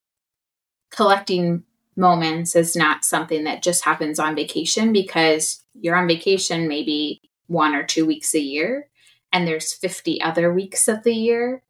collecting 0.91 1.63
moments 1.95 2.55
is 2.55 2.75
not 2.75 3.05
something 3.05 3.43
that 3.43 3.61
just 3.61 3.83
happens 3.83 4.17
on 4.17 4.35
vacation 4.35 4.93
because 4.93 5.63
you're 5.73 5.95
on 5.95 6.07
vacation 6.07 6.67
maybe 6.67 7.21
one 7.47 7.75
or 7.75 7.83
two 7.83 8.05
weeks 8.05 8.33
a 8.33 8.39
year 8.39 8.87
and 9.31 9.47
there's 9.47 9.73
50 9.73 10.21
other 10.21 10.53
weeks 10.53 10.87
of 10.87 11.03
the 11.03 11.13
year 11.13 11.63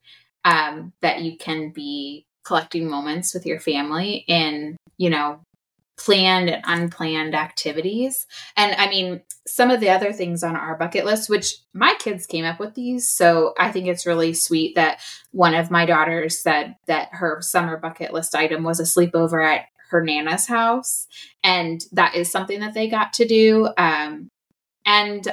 um, 0.46 0.94
that 1.02 1.22
you 1.22 1.38
can 1.38 1.72
be 1.72 2.26
collecting 2.44 2.90
moments 2.90 3.34
with 3.34 3.46
your 3.46 3.60
family 3.60 4.26
in 4.28 4.78
you 4.98 5.10
know 5.10 5.40
planned 5.98 6.50
and 6.50 6.64
unplanned 6.66 7.36
activities. 7.36 8.26
And 8.58 8.74
I 8.76 8.90
mean, 8.90 9.22
some 9.46 9.70
of 9.70 9.80
the 9.80 9.90
other 9.90 10.12
things 10.12 10.44
on 10.44 10.56
our 10.56 10.76
bucket 10.76 11.06
list, 11.06 11.30
which 11.30 11.58
my 11.74 11.96
kids 12.00 12.26
came 12.26 12.46
up 12.46 12.60
with 12.60 12.74
these. 12.74 13.08
So 13.08 13.54
I 13.60 13.72
think 13.72 13.88
it's 13.88 14.06
really 14.06 14.34
sweet 14.34 14.76
that 14.76 15.00
one 15.32 15.54
of 15.54 15.72
my 15.72 15.86
daughters 15.86 16.40
said 16.40 16.76
that 16.88 17.10
her 17.12 17.42
summer 17.42 17.78
bucket 17.78 18.12
list 18.12 18.36
item 18.36 18.64
was 18.64 18.80
a 18.80 18.84
sleepover 18.84 19.46
at 19.46 19.66
her 19.90 20.04
Nana's 20.04 20.48
house. 20.48 21.08
And 21.44 21.86
that 21.92 22.16
is 22.16 22.32
something 22.32 22.62
that 22.62 22.74
they 22.74 22.90
got 22.90 23.14
to 23.14 23.28
do. 23.28 23.70
Um, 23.78 24.30
and 24.86 25.28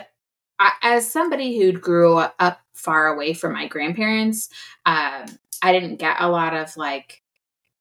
I, 0.59 0.73
as 0.83 1.11
somebody 1.11 1.59
who 1.59 1.73
grew 1.73 2.19
up 2.19 2.61
far 2.75 3.07
away 3.07 3.33
from 3.33 3.55
my 3.55 3.67
grandparents, 3.67 4.51
um, 4.85 5.27
I 5.63 5.73
didn't 5.73 5.97
get 5.97 6.17
a 6.21 6.29
lot 6.29 6.55
of 6.55 6.77
like 6.77 7.23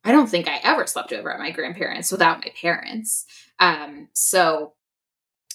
I 0.04 0.12
don't 0.12 0.28
think 0.30 0.48
I 0.48 0.60
ever 0.64 0.88
slept 0.88 1.12
over 1.12 1.32
at 1.32 1.40
my 1.40 1.52
grandparents 1.52 2.12
without 2.12 2.40
my 2.40 2.52
parents. 2.60 3.26
Um, 3.60 4.08
so 4.14 4.74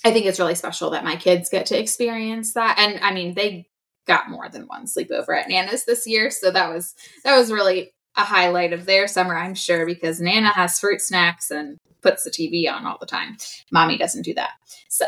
I 0.04 0.12
think 0.12 0.26
it's 0.26 0.38
really 0.38 0.54
special 0.54 0.90
that 0.90 1.04
my 1.04 1.16
kids 1.16 1.48
get 1.48 1.66
to 1.66 1.78
experience 1.78 2.52
that. 2.52 2.78
And 2.78 3.02
I 3.02 3.12
mean, 3.14 3.34
they 3.34 3.66
got 4.06 4.28
more 4.28 4.50
than 4.50 4.66
one 4.66 4.84
sleepover 4.84 5.36
at 5.36 5.48
Nana's 5.48 5.86
this 5.86 6.06
year, 6.06 6.30
so 6.30 6.50
that 6.50 6.68
was 6.68 6.94
that 7.24 7.36
was 7.36 7.50
really 7.50 7.94
a 8.16 8.22
highlight 8.22 8.72
of 8.72 8.86
their 8.86 9.08
summer, 9.08 9.36
I'm 9.36 9.54
sure, 9.54 9.86
because 9.86 10.20
Nana 10.20 10.50
has 10.50 10.78
fruit 10.78 11.00
snacks 11.00 11.50
and 11.50 11.78
puts 12.02 12.22
the 12.22 12.30
TV 12.30 12.70
on 12.70 12.86
all 12.86 12.98
the 13.00 13.06
time. 13.06 13.36
Mommy 13.72 13.96
doesn't 13.98 14.22
do 14.22 14.34
that. 14.34 14.50
So, 14.88 15.06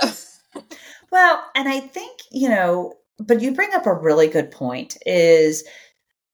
well, 1.13 1.45
and 1.55 1.69
I 1.69 1.79
think, 1.79 2.23
you 2.33 2.49
know, 2.49 2.95
but 3.21 3.41
you 3.41 3.53
bring 3.55 3.73
up 3.75 3.87
a 3.87 3.95
really 3.95 4.27
good 4.27 4.51
point 4.51 4.97
is 5.07 5.65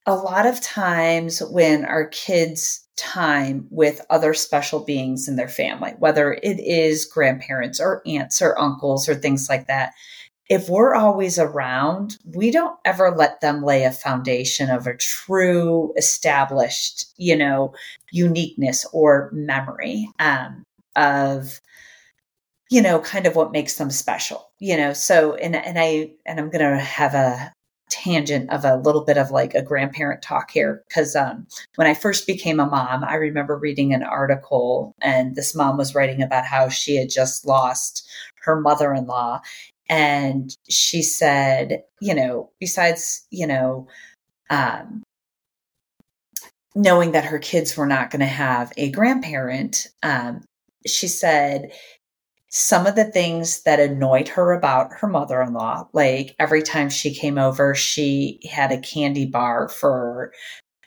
a 0.06 0.14
lot 0.14 0.46
of 0.46 0.60
times 0.60 1.40
when 1.40 1.84
our 1.84 2.06
kids 2.06 2.82
time 2.96 3.66
with 3.70 4.04
other 4.10 4.34
special 4.34 4.80
beings 4.80 5.28
in 5.28 5.36
their 5.36 5.48
family, 5.48 5.92
whether 5.98 6.34
it 6.34 6.60
is 6.60 7.04
grandparents 7.04 7.80
or 7.80 8.02
aunts 8.06 8.42
or 8.42 8.58
uncles 8.58 9.08
or 9.08 9.14
things 9.14 9.48
like 9.48 9.66
that. 9.66 9.92
If 10.48 10.68
we're 10.68 10.94
always 10.94 11.38
around, 11.38 12.18
we 12.24 12.50
don't 12.50 12.78
ever 12.84 13.10
let 13.10 13.40
them 13.40 13.62
lay 13.62 13.84
a 13.84 13.92
foundation 13.92 14.70
of 14.70 14.86
a 14.86 14.96
true 14.96 15.94
established, 15.96 17.06
you 17.16 17.36
know, 17.36 17.72
uniqueness 18.10 18.84
or 18.92 19.30
memory 19.32 20.08
um, 20.18 20.64
of, 20.94 21.60
you 22.70 22.82
know, 22.82 23.00
kind 23.00 23.26
of 23.26 23.34
what 23.34 23.52
makes 23.52 23.76
them 23.76 23.90
special, 23.90 24.50
you 24.58 24.76
know. 24.76 24.92
So, 24.92 25.36
and 25.36 25.56
and 25.56 25.78
I 25.78 26.12
and 26.26 26.38
I'm 26.38 26.50
going 26.50 26.76
to 26.76 26.78
have 26.78 27.14
a 27.14 27.52
tangent 27.92 28.50
of 28.50 28.64
a 28.64 28.76
little 28.76 29.04
bit 29.04 29.18
of 29.18 29.30
like 29.30 29.54
a 29.54 29.62
grandparent 29.62 30.22
talk 30.22 30.50
here 30.50 30.82
because 30.88 31.14
um, 31.14 31.46
when 31.76 31.86
I 31.86 31.92
first 31.92 32.26
became 32.26 32.58
a 32.58 32.66
mom, 32.66 33.04
I 33.04 33.16
remember 33.16 33.56
reading 33.56 33.92
an 33.92 34.02
article, 34.02 34.94
and 35.02 35.36
this 35.36 35.54
mom 35.54 35.76
was 35.76 35.94
writing 35.94 36.22
about 36.22 36.46
how 36.46 36.70
she 36.70 36.96
had 36.96 37.10
just 37.10 37.46
lost 37.46 38.08
her 38.42 38.58
mother 38.58 38.94
in 38.94 39.06
law. 39.06 39.40
And 39.90 40.56
she 40.70 41.02
said, 41.02 41.82
you 42.00 42.14
know, 42.14 42.50
besides, 42.58 43.26
you 43.30 43.46
know, 43.46 43.88
um, 44.48 45.02
knowing 46.74 47.12
that 47.12 47.26
her 47.26 47.38
kids 47.38 47.76
were 47.76 47.86
not 47.86 48.10
going 48.10 48.20
to 48.20 48.26
have 48.26 48.72
a 48.78 48.90
grandparent, 48.90 49.88
um, 50.02 50.42
she 50.86 51.08
said 51.08 51.70
some 52.52 52.86
of 52.86 52.96
the 52.96 53.04
things 53.06 53.62
that 53.62 53.80
annoyed 53.80 54.28
her 54.28 54.52
about 54.52 54.92
her 54.92 55.08
mother 55.08 55.40
in 55.40 55.54
law, 55.54 55.88
like 55.94 56.36
every 56.38 56.62
time 56.62 56.90
she 56.90 57.14
came 57.14 57.38
over, 57.38 57.74
she 57.74 58.40
had 58.48 58.70
a 58.70 58.80
candy 58.80 59.24
bar 59.24 59.70
for 59.70 60.32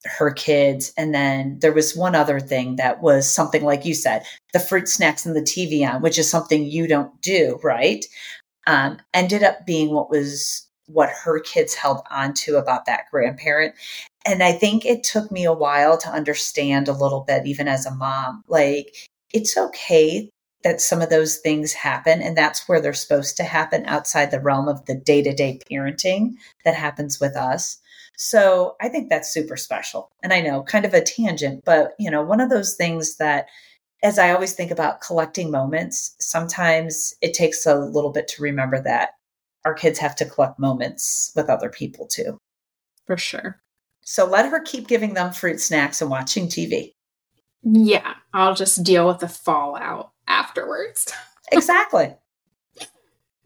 her 0.05 0.31
kids. 0.31 0.93
And 0.95 1.11
then 1.13 1.57
there 1.61 1.73
was 1.73 1.95
one 1.95 2.13
other 2.13 2.39
thing 2.39 2.75
that 2.75 3.01
was 3.01 3.31
something 3.31 3.63
like 3.63 3.83
you 3.83 3.95
said, 3.95 4.23
the 4.53 4.59
fruit 4.59 4.87
snacks 4.87 5.25
and 5.25 5.35
the 5.35 5.41
TV 5.41 5.83
on, 5.91 6.03
which 6.03 6.19
is 6.19 6.29
something 6.29 6.63
you 6.65 6.87
don't 6.87 7.19
do, 7.23 7.59
right? 7.63 8.05
Um, 8.67 8.99
ended 9.15 9.41
up 9.41 9.65
being 9.65 9.89
what 9.91 10.11
was 10.11 10.67
what 10.85 11.09
her 11.09 11.39
kids 11.39 11.73
held 11.73 12.01
onto 12.11 12.57
about 12.57 12.85
that 12.85 13.05
grandparent. 13.09 13.73
And 14.23 14.43
I 14.43 14.51
think 14.51 14.85
it 14.85 15.03
took 15.03 15.31
me 15.31 15.43
a 15.43 15.53
while 15.53 15.97
to 15.97 16.09
understand 16.09 16.87
a 16.87 16.93
little 16.93 17.21
bit, 17.21 17.47
even 17.47 17.67
as 17.67 17.87
a 17.87 17.95
mom, 17.95 18.43
like 18.47 18.95
it's 19.33 19.57
okay 19.57 20.29
that 20.65 20.81
some 20.81 20.99
of 20.99 21.11
those 21.11 21.37
things 21.37 21.71
happen 21.73 22.23
and 22.23 22.35
that's 22.35 22.67
where 22.67 22.81
they're 22.81 22.91
supposed 22.91 23.37
to 23.37 23.43
happen 23.43 23.85
outside 23.85 24.31
the 24.31 24.39
realm 24.41 24.67
of 24.67 24.83
the 24.85 24.95
day-to-day 24.95 25.59
parenting 25.71 26.31
that 26.65 26.73
happens 26.73 27.19
with 27.21 27.37
us. 27.37 27.77
So 28.17 28.75
i 28.81 28.89
think 28.89 29.09
that's 29.09 29.31
super 29.31 29.55
special. 29.55 30.11
And 30.23 30.33
i 30.33 30.41
know 30.41 30.63
kind 30.63 30.83
of 30.83 30.93
a 30.93 31.01
tangent 31.01 31.63
but 31.63 31.93
you 31.99 32.11
know 32.11 32.23
one 32.23 32.41
of 32.41 32.49
those 32.49 32.73
things 32.75 33.17
that 33.17 33.45
as 34.03 34.17
i 34.17 34.31
always 34.31 34.53
think 34.53 34.71
about 34.71 35.01
collecting 35.01 35.51
moments 35.51 36.15
sometimes 36.19 37.13
it 37.21 37.33
takes 37.33 37.65
a 37.65 37.75
little 37.75 38.11
bit 38.11 38.27
to 38.29 38.41
remember 38.41 38.81
that 38.81 39.11
our 39.65 39.73
kids 39.73 39.99
have 39.99 40.15
to 40.15 40.25
collect 40.25 40.59
moments 40.59 41.31
with 41.35 41.49
other 41.49 41.69
people 41.69 42.07
too. 42.07 42.37
For 43.05 43.17
sure. 43.17 43.61
So 44.03 44.25
let 44.25 44.49
her 44.49 44.61
keep 44.61 44.87
giving 44.87 45.13
them 45.13 45.31
fruit 45.31 45.59
snacks 45.61 46.01
and 46.01 46.09
watching 46.09 46.47
tv 46.47 46.93
yeah 47.65 48.13
i'll 48.33 48.55
just 48.55 48.83
deal 48.83 49.07
with 49.07 49.19
the 49.19 49.27
fallout 49.27 50.11
afterwards. 50.27 51.11
Exactly. 51.51 52.11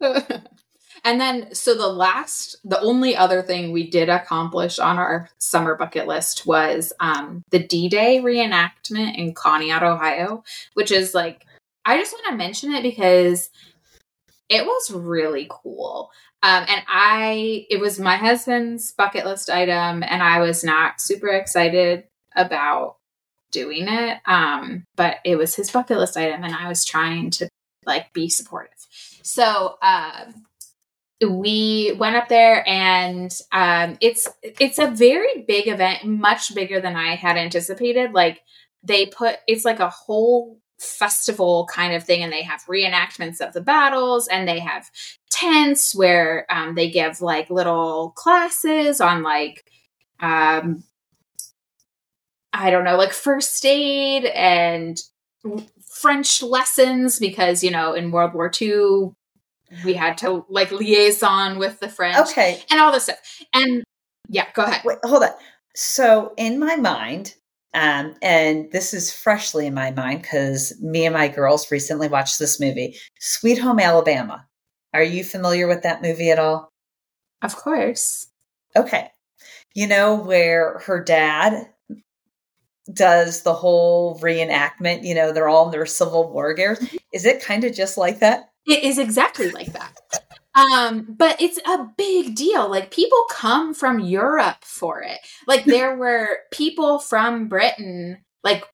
and 0.00 1.20
then, 1.20 1.54
so 1.54 1.74
the 1.74 1.86
last, 1.86 2.56
the 2.64 2.80
only 2.80 3.14
other 3.14 3.42
thing 3.42 3.72
we 3.72 3.90
did 3.90 4.08
accomplish 4.08 4.78
on 4.78 4.96
our 4.96 5.28
summer 5.36 5.76
bucket 5.76 6.06
list 6.06 6.46
was 6.46 6.94
um, 6.98 7.44
the 7.50 7.58
D 7.58 7.90
Day 7.90 8.20
reenactment 8.20 9.18
in 9.18 9.34
Conneaut, 9.34 9.82
Ohio, 9.82 10.42
which 10.72 10.90
is 10.90 11.12
like, 11.14 11.44
I 11.84 11.98
just 11.98 12.14
want 12.14 12.30
to 12.30 12.36
mention 12.36 12.72
it 12.72 12.82
because 12.82 13.50
it 14.48 14.64
was 14.64 14.90
really 14.90 15.46
cool. 15.50 16.10
Um, 16.42 16.64
and 16.70 16.82
I, 16.88 17.66
it 17.68 17.80
was 17.80 18.00
my 18.00 18.16
husband's 18.16 18.92
bucket 18.92 19.26
list 19.26 19.50
item, 19.50 20.02
and 20.02 20.22
I 20.22 20.40
was 20.40 20.64
not 20.64 21.02
super 21.02 21.28
excited 21.28 22.04
about 22.34 22.96
doing 23.50 23.86
it. 23.88 24.18
Um, 24.26 24.84
but 24.96 25.16
it 25.24 25.36
was 25.36 25.54
his 25.54 25.70
bucket 25.70 25.98
list 25.98 26.16
item, 26.16 26.44
and 26.44 26.54
I 26.54 26.68
was 26.68 26.84
trying 26.84 27.30
to 27.32 27.48
like 27.86 28.12
be 28.12 28.28
supportive. 28.28 28.86
So 29.22 29.78
um, 29.82 30.46
we 31.28 31.94
went 31.98 32.16
up 32.16 32.28
there, 32.28 32.66
and 32.68 33.32
um, 33.52 33.98
it's 34.00 34.28
it's 34.42 34.78
a 34.78 34.90
very 34.90 35.44
big 35.46 35.68
event, 35.68 36.04
much 36.04 36.54
bigger 36.54 36.80
than 36.80 36.96
I 36.96 37.14
had 37.16 37.36
anticipated. 37.36 38.12
Like 38.12 38.40
they 38.82 39.06
put 39.06 39.36
it's 39.46 39.64
like 39.64 39.80
a 39.80 39.90
whole 39.90 40.58
festival 40.80 41.68
kind 41.70 41.94
of 41.94 42.04
thing 42.04 42.22
and 42.22 42.32
they 42.32 42.42
have 42.42 42.64
reenactments 42.64 43.40
of 43.46 43.52
the 43.52 43.60
battles 43.60 44.26
and 44.28 44.48
they 44.48 44.58
have 44.58 44.90
tents 45.30 45.94
where 45.94 46.46
um, 46.50 46.74
they 46.74 46.90
give 46.90 47.20
like 47.20 47.50
little 47.50 48.12
classes 48.16 49.00
on 49.00 49.22
like 49.22 49.70
um, 50.20 50.82
I 52.52 52.70
don't 52.70 52.84
know, 52.84 52.96
like 52.96 53.12
first 53.12 53.64
aid 53.64 54.24
and 54.24 55.00
French 55.88 56.42
lessons 56.42 57.18
because, 57.18 57.62
you 57.62 57.70
know, 57.70 57.94
in 57.94 58.10
World 58.10 58.34
War 58.34 58.50
II, 58.60 59.12
we 59.84 59.94
had 59.94 60.18
to 60.18 60.44
like 60.48 60.72
liaison 60.72 61.58
with 61.58 61.80
the 61.80 61.88
French. 61.88 62.30
Okay. 62.30 62.62
And 62.70 62.80
all 62.80 62.92
this 62.92 63.04
stuff. 63.04 63.18
And 63.54 63.84
yeah, 64.28 64.46
go 64.54 64.62
ahead. 64.64 64.82
Wait, 64.84 64.98
hold 65.04 65.22
on. 65.22 65.30
So 65.74 66.32
in 66.36 66.58
my 66.58 66.76
mind, 66.76 67.34
Um, 67.72 68.16
and 68.20 68.70
this 68.72 68.92
is 68.92 69.12
freshly 69.12 69.66
in 69.68 69.74
my 69.74 69.92
mind 69.92 70.22
because 70.22 70.74
me 70.80 71.06
and 71.06 71.14
my 71.14 71.28
girls 71.28 71.70
recently 71.70 72.08
watched 72.08 72.40
this 72.40 72.58
movie, 72.58 72.96
Sweet 73.20 73.58
Home 73.58 73.78
Alabama. 73.78 74.44
Are 74.92 75.04
you 75.04 75.22
familiar 75.22 75.68
with 75.68 75.82
that 75.82 76.02
movie 76.02 76.30
at 76.32 76.40
all? 76.40 76.68
Of 77.42 77.54
course. 77.54 78.26
Okay. 78.74 79.12
You 79.72 79.86
know 79.86 80.16
where 80.16 80.80
her 80.80 81.00
dad 81.02 81.69
does 82.92 83.42
the 83.42 83.54
whole 83.54 84.18
reenactment, 84.20 85.04
you 85.04 85.14
know, 85.14 85.32
they're 85.32 85.48
all 85.48 85.66
in 85.66 85.70
their 85.70 85.86
Civil 85.86 86.32
War 86.32 86.54
gear. 86.54 86.76
Mm-hmm. 86.76 86.96
Is 87.12 87.24
it 87.24 87.42
kind 87.42 87.64
of 87.64 87.74
just 87.74 87.96
like 87.96 88.20
that? 88.20 88.50
It 88.66 88.84
is 88.84 88.98
exactly 88.98 89.50
like 89.50 89.72
that. 89.72 89.96
Um, 90.54 91.06
but 91.16 91.40
it's 91.40 91.58
a 91.58 91.86
big 91.96 92.34
deal. 92.34 92.68
Like 92.68 92.90
people 92.90 93.22
come 93.30 93.74
from 93.74 94.00
Europe 94.00 94.62
for 94.62 95.02
it. 95.02 95.18
Like 95.46 95.64
there 95.66 95.96
were 95.96 96.28
people 96.50 96.98
from 96.98 97.48
Britain 97.48 98.18
like 98.42 98.64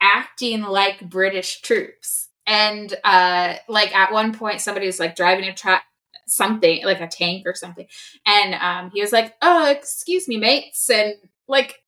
acting 0.00 0.62
like 0.62 1.08
British 1.08 1.60
troops. 1.60 2.28
And 2.46 2.92
uh 3.04 3.54
like 3.68 3.94
at 3.94 4.12
one 4.12 4.34
point 4.34 4.60
somebody 4.60 4.86
was 4.86 4.98
like 4.98 5.14
driving 5.14 5.44
a 5.44 5.54
truck 5.54 5.82
something 6.26 6.84
like 6.84 7.00
a 7.00 7.08
tank 7.08 7.44
or 7.44 7.54
something 7.54 7.86
and 8.24 8.54
um 8.54 8.90
he 8.94 9.00
was 9.00 9.12
like 9.12 9.34
oh 9.42 9.68
excuse 9.68 10.28
me 10.28 10.36
mates 10.36 10.88
and 10.88 11.14
like 11.48 11.79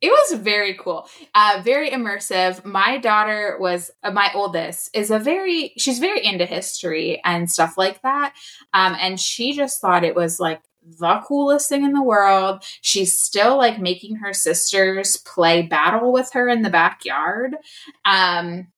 it 0.00 0.10
was 0.10 0.40
very 0.40 0.74
cool, 0.74 1.08
uh, 1.34 1.62
very 1.64 1.90
immersive. 1.90 2.64
My 2.64 2.98
daughter 2.98 3.56
was 3.58 3.90
uh, 4.02 4.10
my 4.10 4.30
oldest 4.34 4.90
is 4.94 5.10
a 5.10 5.18
very 5.18 5.72
she's 5.78 5.98
very 5.98 6.24
into 6.24 6.44
history 6.44 7.20
and 7.24 7.50
stuff 7.50 7.78
like 7.78 8.02
that, 8.02 8.34
um, 8.74 8.96
and 9.00 9.18
she 9.18 9.54
just 9.54 9.80
thought 9.80 10.04
it 10.04 10.14
was 10.14 10.38
like 10.38 10.60
the 10.82 11.20
coolest 11.26 11.68
thing 11.68 11.84
in 11.84 11.92
the 11.92 12.02
world. 12.02 12.62
She's 12.82 13.18
still 13.18 13.56
like 13.56 13.80
making 13.80 14.16
her 14.16 14.34
sisters 14.34 15.16
play 15.16 15.62
battle 15.62 16.12
with 16.12 16.32
her 16.34 16.48
in 16.48 16.62
the 16.62 16.70
backyard, 16.70 17.56
um, 18.04 18.68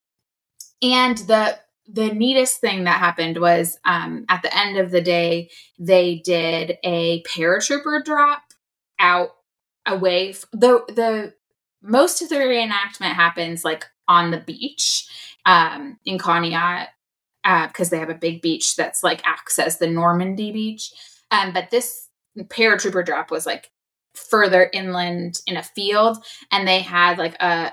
and 0.80 1.18
the 1.18 1.58
the 1.90 2.12
neatest 2.12 2.60
thing 2.60 2.84
that 2.84 2.98
happened 2.98 3.38
was 3.40 3.78
um, 3.84 4.24
at 4.28 4.42
the 4.42 4.56
end 4.56 4.78
of 4.78 4.90
the 4.90 5.00
day 5.00 5.50
they 5.78 6.20
did 6.24 6.76
a 6.84 7.22
paratrooper 7.22 8.04
drop 8.04 8.42
out 9.00 9.30
away 9.88 10.32
the 10.52 10.84
the 10.88 11.34
most 11.82 12.22
of 12.22 12.28
the 12.28 12.36
reenactment 12.36 13.14
happens 13.14 13.64
like 13.64 13.86
on 14.06 14.30
the 14.30 14.40
beach 14.40 15.08
um 15.46 15.98
in 16.04 16.18
Conneaut 16.18 16.88
because 17.42 17.88
uh, 17.88 17.90
they 17.90 17.98
have 17.98 18.10
a 18.10 18.14
big 18.14 18.42
beach 18.42 18.76
that's 18.76 19.02
like 19.02 19.22
acts 19.24 19.58
as 19.58 19.78
the 19.78 19.86
Normandy 19.86 20.52
beach. 20.52 20.92
Um 21.30 21.52
but 21.52 21.70
this 21.70 22.08
paratrooper 22.36 23.04
drop 23.04 23.30
was 23.30 23.46
like 23.46 23.70
further 24.14 24.68
inland 24.72 25.40
in 25.46 25.56
a 25.56 25.62
field 25.62 26.18
and 26.50 26.66
they 26.66 26.80
had 26.80 27.18
like 27.18 27.34
a 27.40 27.72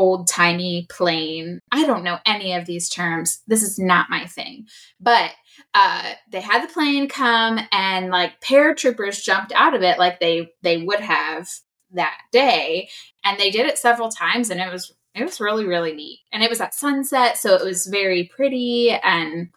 old 0.00 0.26
timey 0.26 0.86
plane. 0.88 1.60
I 1.70 1.84
don't 1.84 2.02
know 2.02 2.16
any 2.24 2.54
of 2.54 2.64
these 2.64 2.88
terms. 2.88 3.42
This 3.46 3.62
is 3.62 3.78
not 3.78 4.08
my 4.08 4.24
thing. 4.24 4.66
But 4.98 5.32
uh, 5.74 6.14
they 6.32 6.40
had 6.40 6.66
the 6.66 6.72
plane 6.72 7.06
come 7.06 7.60
and 7.70 8.08
like 8.08 8.40
paratroopers 8.40 9.22
jumped 9.22 9.52
out 9.52 9.74
of 9.74 9.82
it 9.82 9.98
like 9.98 10.18
they 10.18 10.50
they 10.62 10.78
would 10.78 11.00
have 11.00 11.50
that 11.92 12.16
day 12.32 12.88
and 13.24 13.38
they 13.38 13.50
did 13.50 13.66
it 13.66 13.76
several 13.76 14.08
times 14.08 14.48
and 14.48 14.58
it 14.58 14.72
was 14.72 14.94
it 15.14 15.22
was 15.24 15.40
really 15.40 15.66
really 15.66 15.92
neat 15.92 16.20
and 16.32 16.42
it 16.42 16.48
was 16.48 16.60
at 16.60 16.72
sunset 16.72 17.36
so 17.36 17.54
it 17.56 17.64
was 17.64 17.86
very 17.86 18.30
pretty 18.34 18.90
and 19.02 19.48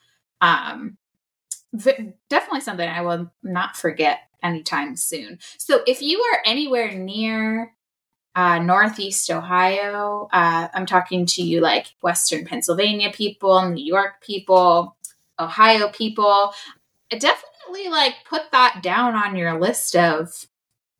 um 0.42 0.98
v- 1.74 2.14
definitely 2.30 2.60
something 2.60 2.90
i 2.90 3.02
will 3.02 3.32
not 3.44 3.78
forget 3.78 4.22
anytime 4.42 4.96
soon 4.96 5.38
so 5.60 5.84
if 5.86 6.02
you 6.02 6.20
are 6.34 6.42
anywhere 6.44 6.92
near 6.92 7.72
uh, 8.36 8.60
Northeast 8.60 9.30
Ohio. 9.30 10.28
Uh, 10.32 10.68
I'm 10.74 10.86
talking 10.86 11.26
to 11.28 11.42
you 11.42 11.62
like 11.62 11.88
Western 12.02 12.46
Pennsylvania 12.46 13.12
people, 13.12 13.70
New 13.70 13.84
York 13.84 14.22
people, 14.22 14.96
Ohio 15.40 15.90
people. 15.90 16.54
I 17.12 17.18
definitely 17.18 17.90
like 17.90 18.16
put 18.28 18.52
that 18.52 18.82
down 18.82 19.16
on 19.16 19.36
your 19.36 19.60
list 19.60 19.96
of 19.96 20.48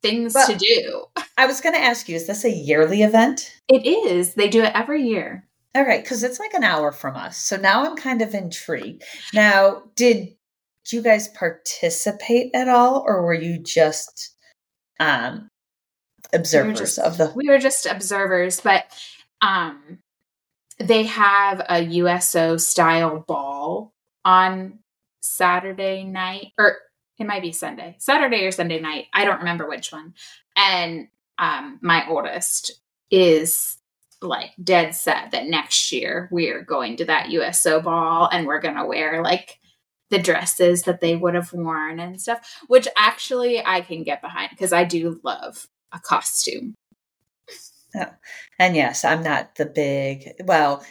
things 0.02 0.34
well, 0.34 0.46
to 0.46 0.56
do. 0.56 1.04
I 1.36 1.46
was 1.46 1.60
going 1.60 1.74
to 1.74 1.80
ask 1.80 2.08
you, 2.08 2.16
is 2.16 2.26
this 2.26 2.44
a 2.44 2.50
yearly 2.50 3.02
event? 3.02 3.60
It 3.68 3.86
is. 3.86 4.34
They 4.34 4.48
do 4.48 4.62
it 4.62 4.72
every 4.74 5.02
year. 5.02 5.48
All 5.74 5.84
right, 5.84 6.04
because 6.04 6.22
it's 6.22 6.38
like 6.38 6.54
an 6.54 6.62
hour 6.62 6.92
from 6.92 7.16
us. 7.16 7.36
So 7.36 7.56
now 7.56 7.84
I'm 7.84 7.96
kind 7.96 8.22
of 8.22 8.32
intrigued. 8.32 9.02
Now, 9.32 9.82
did 9.96 10.36
you 10.92 11.02
guys 11.02 11.28
participate 11.28 12.52
at 12.54 12.68
all, 12.68 13.02
or 13.04 13.24
were 13.24 13.34
you 13.34 13.58
just 13.58 14.36
um, 15.00 15.48
observers 16.34 16.80
we 16.80 16.84
just, 16.84 16.98
of 16.98 17.16
the 17.16 17.32
we 17.34 17.48
were 17.48 17.58
just 17.58 17.86
observers 17.86 18.60
but 18.60 18.84
um 19.40 19.98
they 20.78 21.04
have 21.04 21.64
a 21.68 21.80
uso 21.80 22.56
style 22.56 23.24
ball 23.26 23.92
on 24.24 24.78
saturday 25.20 26.04
night 26.04 26.52
or 26.58 26.76
it 27.18 27.26
might 27.26 27.42
be 27.42 27.52
sunday 27.52 27.94
saturday 27.98 28.44
or 28.44 28.50
sunday 28.50 28.80
night 28.80 29.06
i 29.12 29.24
don't 29.24 29.38
remember 29.38 29.68
which 29.68 29.92
one. 29.92 30.14
And 30.56 31.08
um 31.38 31.78
my 31.82 32.06
oldest 32.08 32.80
is 33.10 33.78
like 34.20 34.50
dead 34.62 34.94
set 34.94 35.30
that 35.32 35.46
next 35.46 35.92
year 35.92 36.28
we're 36.30 36.62
going 36.62 36.96
to 36.96 37.04
that 37.04 37.30
uso 37.30 37.80
ball 37.80 38.28
and 38.30 38.46
we're 38.46 38.60
gonna 38.60 38.86
wear 38.86 39.22
like 39.22 39.58
the 40.10 40.18
dresses 40.18 40.82
that 40.82 41.00
they 41.00 41.16
would 41.16 41.34
have 41.34 41.52
worn 41.52 41.98
and 41.98 42.20
stuff, 42.20 42.62
which 42.68 42.86
actually 42.96 43.64
I 43.64 43.80
can 43.80 44.02
get 44.04 44.22
behind 44.22 44.50
because 44.50 44.72
I 44.72 44.84
do 44.84 45.20
love 45.24 45.66
a 45.94 46.00
costume. 46.00 46.74
Oh. 47.96 48.06
And 48.58 48.74
yes, 48.74 49.04
I'm 49.04 49.22
not 49.22 49.54
the 49.54 49.66
big, 49.66 50.32
well, 50.44 50.84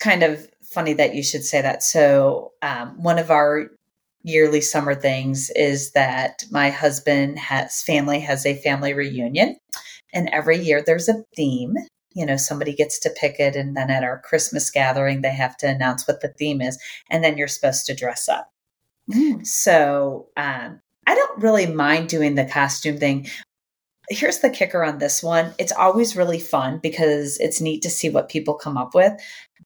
kind 0.00 0.22
of 0.22 0.48
funny 0.62 0.94
that 0.94 1.14
you 1.14 1.22
should 1.22 1.44
say 1.44 1.60
that. 1.60 1.82
So, 1.82 2.52
um, 2.62 3.02
one 3.02 3.18
of 3.18 3.30
our 3.30 3.70
yearly 4.24 4.60
summer 4.60 4.94
things 4.94 5.50
is 5.54 5.92
that 5.92 6.44
my 6.50 6.70
husband 6.70 7.38
has 7.38 7.82
family 7.82 8.18
has 8.20 8.46
a 8.46 8.56
family 8.56 8.94
reunion 8.94 9.56
and 10.14 10.30
every 10.30 10.58
year 10.58 10.82
there's 10.84 11.10
a 11.10 11.22
theme 11.36 11.74
you 12.14 12.24
know 12.24 12.36
somebody 12.36 12.74
gets 12.74 12.98
to 12.98 13.14
pick 13.20 13.38
it 13.38 13.54
and 13.54 13.76
then 13.76 13.90
at 13.90 14.02
our 14.02 14.22
christmas 14.22 14.70
gathering 14.70 15.20
they 15.20 15.32
have 15.32 15.56
to 15.58 15.68
announce 15.68 16.08
what 16.08 16.22
the 16.22 16.28
theme 16.38 16.62
is 16.62 16.78
and 17.10 17.22
then 17.22 17.36
you're 17.36 17.46
supposed 17.46 17.84
to 17.84 17.94
dress 17.94 18.26
up 18.26 18.50
mm. 19.12 19.46
so 19.46 20.26
um, 20.38 20.80
i 21.06 21.14
don't 21.14 21.42
really 21.42 21.66
mind 21.66 22.08
doing 22.08 22.34
the 22.34 22.46
costume 22.46 22.96
thing 22.96 23.28
here's 24.08 24.40
the 24.40 24.50
kicker 24.50 24.84
on 24.84 24.98
this 24.98 25.22
one. 25.22 25.54
It's 25.58 25.72
always 25.72 26.16
really 26.16 26.40
fun 26.40 26.78
because 26.82 27.38
it's 27.38 27.60
neat 27.60 27.82
to 27.82 27.90
see 27.90 28.08
what 28.08 28.28
people 28.28 28.54
come 28.54 28.76
up 28.76 28.94
with. 28.94 29.12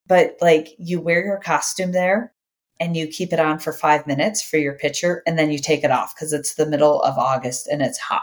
But 0.07 0.37
like 0.41 0.69
you 0.79 1.01
wear 1.01 1.25
your 1.25 1.39
costume 1.39 1.93
there 1.93 2.33
and 2.81 2.97
you 2.97 3.07
keep 3.07 3.33
it 3.33 3.41
on 3.41 3.59
for 3.59 3.73
five 3.73 4.07
minutes 4.07 4.43
for 4.43 4.57
your 4.57 4.75
picture 4.75 5.23
and 5.27 5.39
then 5.39 5.51
you 5.51 5.59
take 5.59 5.85
it 5.85 5.91
off 5.91 6.15
because 6.15 6.33
it's 6.33 6.55
the 6.55 6.67
middle 6.67 7.03
of 7.03 7.19
august 7.19 7.67
and 7.69 7.83
it's 7.83 7.99
hot. 7.99 8.23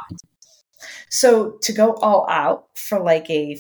So 1.10 1.58
to 1.62 1.74
go 1.74 1.94
all 1.96 2.26
out 2.30 2.66
for 2.76 3.00
like 3.00 3.30
a 3.30 3.58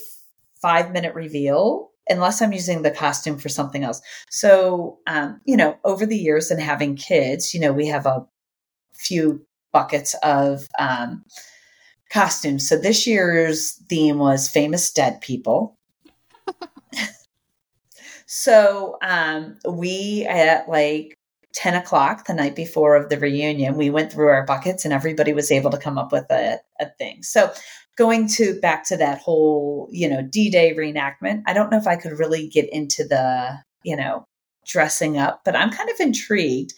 five 0.61 0.91
minute 0.91 1.13
reveal 1.13 1.91
unless 2.07 2.41
i'm 2.41 2.53
using 2.53 2.81
the 2.81 2.91
costume 2.91 3.37
for 3.37 3.49
something 3.49 3.83
else. 3.83 4.01
So 4.29 4.99
um, 5.07 5.41
you 5.45 5.57
know 5.57 5.77
over 5.83 6.05
the 6.05 6.17
years 6.17 6.49
and 6.49 6.61
having 6.61 6.95
kids 6.95 7.53
you 7.53 7.59
know 7.59 7.73
we 7.73 7.87
have 7.87 8.05
a 8.05 8.25
few 8.93 9.45
buckets 9.73 10.15
of 10.23 10.67
um, 10.79 11.23
costumes. 12.09 12.67
So 12.67 12.77
this 12.77 13.07
year's 13.07 13.73
theme 13.89 14.17
was 14.17 14.49
famous 14.49 14.91
dead 14.91 15.21
people. 15.21 15.77
so 18.25 18.97
um, 19.01 19.57
we 19.67 20.25
at 20.29 20.69
like 20.69 21.17
10 21.55 21.75
o'clock 21.75 22.27
the 22.27 22.33
night 22.33 22.55
before 22.55 22.95
of 22.95 23.09
the 23.09 23.17
reunion, 23.17 23.75
we 23.75 23.89
went 23.89 24.11
through 24.11 24.27
our 24.27 24.45
buckets 24.45 24.83
and 24.83 24.93
everybody 24.93 25.33
was 25.33 25.51
able 25.51 25.71
to 25.71 25.77
come 25.77 25.97
up 25.97 26.11
with 26.11 26.29
a, 26.29 26.59
a 26.79 26.89
thing. 26.97 27.23
So 27.23 27.51
going 27.97 28.27
to 28.27 28.59
back 28.59 28.85
to 28.87 28.97
that 28.97 29.19
whole, 29.19 29.87
you 29.89 30.09
know, 30.09 30.21
D-Day 30.21 30.75
reenactment, 30.75 31.43
I 31.45 31.53
don't 31.53 31.71
know 31.71 31.77
if 31.77 31.87
I 31.87 31.95
could 31.95 32.19
really 32.19 32.47
get 32.49 32.69
into 32.73 33.05
the, 33.05 33.57
you 33.83 33.95
know, 33.95 34.27
dressing 34.65 35.17
up, 35.17 35.41
but 35.45 35.55
I'm 35.55 35.71
kind 35.71 35.89
of 35.89 35.99
intrigued 35.99 36.73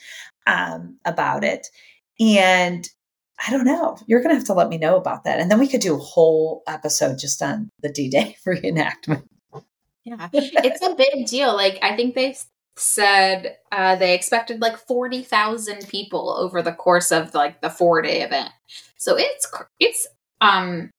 um, 0.46 0.98
about 1.06 1.44
it. 1.44 1.68
And 2.20 2.88
I 3.46 3.52
don't 3.52 3.66
know. 3.66 3.98
You're 4.08 4.22
going 4.22 4.32
to 4.32 4.36
have 4.36 4.46
to 4.46 4.54
let 4.54 4.70
me 4.70 4.78
know 4.78 4.98
about 4.98 5.24
that. 5.24 5.40
And 5.40 5.52
then 5.52 5.60
we 5.60 5.68
could 5.68 5.82
do 5.82 5.96
a 5.96 6.00
whole 6.00 6.64
episode 6.68 7.20
just 7.20 7.42
on 7.42 7.70
the 7.82 7.90
D 7.90 8.10
Day 8.10 8.36
reenactment. 8.48 9.24
Yeah, 10.04 10.30
it's 10.34 10.82
a 10.82 10.96
big 10.96 11.28
deal. 11.28 11.56
Like, 11.56 11.80
I 11.82 11.96
think 11.96 12.16
they 12.16 12.36
said 12.78 13.58
uh, 13.72 13.96
they 13.98 14.16
expected 14.16 14.62
like 14.62 14.78
40,000 14.78 15.88
people 15.90 16.30
over 16.32 16.62
the 16.62 16.72
course 16.72 17.12
of 17.12 17.34
like 17.34 17.62
the 17.62 17.70
four 17.70 18.02
day 18.02 18.22
event. 18.22 18.52
So 18.98 19.18
it's, 19.18 19.52
it's, 19.80 20.08
um, 20.42 20.90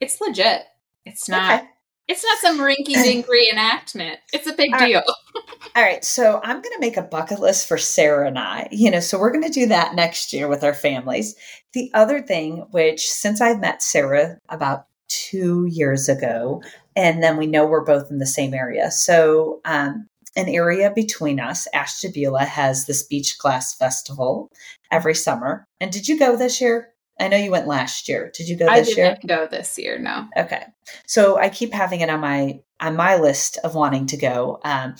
it's 0.00 0.20
legit. 0.20 0.62
It's 1.04 1.28
not, 1.28 1.60
okay. 1.62 1.68
It's 2.08 2.22
not 2.22 2.38
some 2.38 2.60
rinky 2.60 2.94
dink 2.94 3.26
reenactment. 3.26 4.16
It's 4.32 4.46
a 4.46 4.52
big 4.52 4.72
All 4.72 4.78
deal. 4.78 5.02
Right. 5.02 5.44
All 5.74 5.82
right. 5.82 6.04
So 6.04 6.40
I'm 6.42 6.62
going 6.62 6.74
to 6.74 6.80
make 6.80 6.96
a 6.96 7.02
bucket 7.02 7.40
list 7.40 7.66
for 7.66 7.78
Sarah 7.78 8.28
and 8.28 8.38
I. 8.38 8.68
You 8.70 8.90
know, 8.90 9.00
so 9.00 9.18
we're 9.18 9.32
going 9.32 9.44
to 9.44 9.50
do 9.50 9.66
that 9.66 9.94
next 9.94 10.32
year 10.32 10.48
with 10.48 10.62
our 10.62 10.74
families. 10.74 11.34
The 11.72 11.90
other 11.94 12.22
thing, 12.22 12.66
which 12.70 13.08
since 13.08 13.40
I've 13.40 13.60
met 13.60 13.82
Sarah 13.82 14.38
about 14.48 14.86
two 15.08 15.66
years 15.66 16.08
ago. 16.08 16.62
And 16.94 17.22
then 17.22 17.36
we 17.36 17.46
know 17.46 17.66
we're 17.66 17.84
both 17.84 18.10
in 18.10 18.18
the 18.18 18.26
same 18.26 18.54
area. 18.54 18.90
So, 18.90 19.60
um, 19.64 20.08
an 20.36 20.48
area 20.48 20.92
between 20.94 21.40
us, 21.40 21.66
Ashtabula, 21.72 22.44
has 22.44 22.84
this 22.84 23.02
beach 23.02 23.38
glass 23.38 23.74
festival 23.74 24.50
every 24.90 25.14
summer. 25.14 25.66
And 25.80 25.90
did 25.90 26.08
you 26.08 26.18
go 26.18 26.36
this 26.36 26.60
year? 26.60 26.90
I 27.18 27.28
know 27.28 27.36
you 27.36 27.50
went 27.50 27.66
last 27.66 28.08
year. 28.08 28.30
Did 28.34 28.48
you 28.48 28.56
go 28.56 28.66
this 28.66 28.96
year? 28.96 29.06
I 29.06 29.08
didn't 29.10 29.24
year? 29.30 29.38
go 29.38 29.46
this 29.46 29.78
year, 29.78 29.98
no. 29.98 30.28
Okay. 30.36 30.64
So 31.06 31.38
I 31.38 31.48
keep 31.48 31.72
having 31.72 32.00
it 32.00 32.10
on 32.10 32.20
my 32.20 32.60
on 32.80 32.96
my 32.96 33.16
list 33.16 33.58
of 33.64 33.74
wanting 33.74 34.06
to 34.06 34.16
go. 34.16 34.60
Um, 34.64 34.96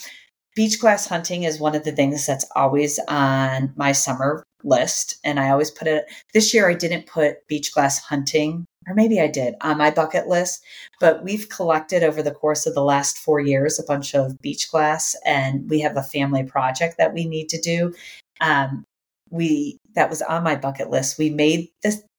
beach 0.54 0.80
glass 0.80 1.06
hunting 1.06 1.42
is 1.42 1.60
one 1.60 1.74
of 1.74 1.84
the 1.84 1.92
things 1.92 2.26
that's 2.26 2.46
always 2.56 2.98
on 3.08 3.72
my 3.76 3.92
summer 3.92 4.42
list, 4.64 5.18
and 5.24 5.38
I 5.38 5.50
always 5.50 5.70
put 5.70 5.88
it. 5.88 6.06
This 6.32 6.54
year 6.54 6.68
I 6.68 6.74
didn't 6.74 7.06
put 7.06 7.46
beach 7.48 7.74
glass 7.74 8.02
hunting, 8.02 8.64
or 8.88 8.94
maybe 8.94 9.20
I 9.20 9.26
did 9.26 9.54
on 9.60 9.76
my 9.76 9.90
bucket 9.90 10.26
list. 10.26 10.64
But 10.98 11.22
we've 11.22 11.48
collected 11.50 12.02
over 12.02 12.22
the 12.22 12.30
course 12.30 12.66
of 12.66 12.74
the 12.74 12.84
last 12.84 13.18
four 13.18 13.40
years 13.40 13.78
a 13.78 13.84
bunch 13.84 14.14
of 14.14 14.40
beach 14.40 14.70
glass, 14.70 15.14
and 15.26 15.68
we 15.68 15.80
have 15.80 15.98
a 15.98 16.02
family 16.02 16.44
project 16.44 16.96
that 16.96 17.12
we 17.12 17.26
need 17.26 17.50
to 17.50 17.60
do. 17.60 17.94
Um, 18.40 18.84
we 19.30 19.78
that 19.96 20.10
was 20.10 20.22
on 20.22 20.44
my 20.44 20.54
bucket 20.54 20.90
list. 20.90 21.18
We 21.18 21.30
made 21.30 21.68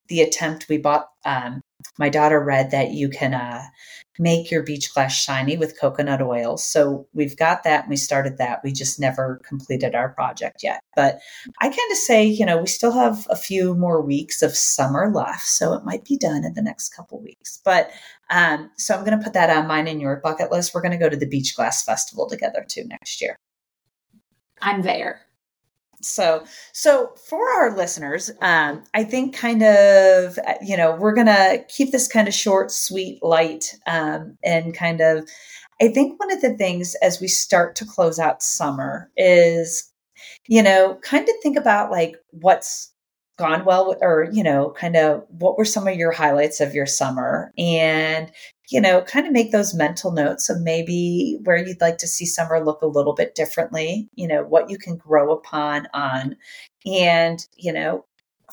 the 0.07 0.21
attempt. 0.21 0.67
We 0.67 0.77
bought. 0.77 1.07
Um, 1.25 1.61
my 1.99 2.09
daughter 2.09 2.43
read 2.43 2.71
that 2.71 2.91
you 2.91 3.09
can 3.09 3.33
uh, 3.33 3.63
make 4.19 4.49
your 4.49 4.63
beach 4.63 4.93
glass 4.93 5.15
shiny 5.15 5.57
with 5.57 5.79
coconut 5.79 6.21
oil. 6.21 6.57
So 6.57 7.07
we've 7.13 7.37
got 7.37 7.63
that 7.63 7.83
and 7.83 7.89
we 7.89 7.95
started 7.95 8.37
that. 8.37 8.61
We 8.63 8.71
just 8.71 8.99
never 8.99 9.41
completed 9.43 9.95
our 9.95 10.09
project 10.09 10.63
yet. 10.63 10.81
But 10.95 11.19
I 11.61 11.65
kind 11.65 11.91
of 11.91 11.97
say, 11.97 12.25
you 12.25 12.45
know, 12.45 12.57
we 12.57 12.67
still 12.67 12.91
have 12.91 13.27
a 13.29 13.35
few 13.35 13.75
more 13.75 14.01
weeks 14.01 14.41
of 14.41 14.55
summer 14.55 15.11
left. 15.13 15.45
So 15.45 15.73
it 15.73 15.85
might 15.85 16.03
be 16.03 16.17
done 16.17 16.43
in 16.43 16.53
the 16.53 16.61
next 16.61 16.89
couple 16.89 17.21
weeks. 17.21 17.61
But 17.63 17.91
um, 18.29 18.71
so 18.77 18.95
I'm 18.95 19.05
going 19.05 19.17
to 19.17 19.23
put 19.23 19.33
that 19.33 19.55
on 19.55 19.67
mine 19.67 19.87
and 19.87 20.01
your 20.01 20.17
bucket 20.17 20.51
list. 20.51 20.73
We're 20.73 20.81
going 20.81 20.91
to 20.91 20.97
go 20.97 21.09
to 21.09 21.17
the 21.17 21.27
Beach 21.27 21.55
Glass 21.55 21.83
Festival 21.83 22.27
together 22.27 22.65
too 22.67 22.85
next 22.85 23.21
year. 23.21 23.35
I'm 24.61 24.81
there. 24.81 25.26
So, 26.01 26.43
so 26.73 27.13
for 27.27 27.49
our 27.49 27.75
listeners, 27.75 28.29
um, 28.41 28.83
I 28.93 29.03
think 29.03 29.35
kind 29.35 29.63
of, 29.63 30.37
you 30.61 30.77
know, 30.77 30.95
we're 30.95 31.15
to 31.27 31.63
keep 31.69 31.91
this 31.91 32.07
kind 32.07 32.27
of 32.27 32.33
short, 32.33 32.71
sweet, 32.71 33.23
light, 33.23 33.75
um, 33.87 34.37
and 34.43 34.75
kind 34.75 35.01
of, 35.01 35.27
I 35.81 35.89
think 35.89 36.19
one 36.19 36.31
of 36.31 36.41
the 36.41 36.55
things 36.55 36.95
as 37.01 37.19
we 37.19 37.27
start 37.27 37.75
to 37.77 37.85
close 37.85 38.19
out 38.19 38.43
summer 38.43 39.09
is, 39.17 39.91
you 40.47 40.61
know, 40.63 40.99
kind 41.01 41.27
of 41.27 41.35
think 41.41 41.57
about 41.57 41.91
like 41.91 42.15
what's 42.31 42.91
gone 43.37 43.65
well 43.65 43.95
or 44.01 44.27
you 44.31 44.41
know 44.43 44.73
kind 44.75 44.95
of 44.95 45.23
what 45.29 45.59
were 45.59 45.65
some 45.65 45.87
of 45.87 45.95
your 45.95 46.11
highlights 46.11 46.59
of 46.59 46.73
your 46.73 46.85
summer? 46.87 47.53
And 47.57 48.31
you 48.69 48.81
know 48.81 49.01
kind 49.01 49.25
of 49.25 49.33
make 49.33 49.51
those 49.51 49.73
mental 49.73 50.11
notes 50.11 50.49
of 50.49 50.61
maybe 50.61 51.37
where 51.43 51.57
you'd 51.57 51.81
like 51.81 51.97
to 51.97 52.07
see 52.07 52.25
summer 52.25 52.63
look 52.63 52.81
a 52.81 52.87
little 52.87 53.13
bit 53.13 53.35
differently 53.35 54.07
you 54.15 54.27
know 54.27 54.43
what 54.43 54.69
you 54.69 54.77
can 54.77 54.95
grow 54.95 55.31
upon 55.31 55.87
on 55.93 56.35
and 56.85 57.47
you 57.55 57.71
know 57.71 58.05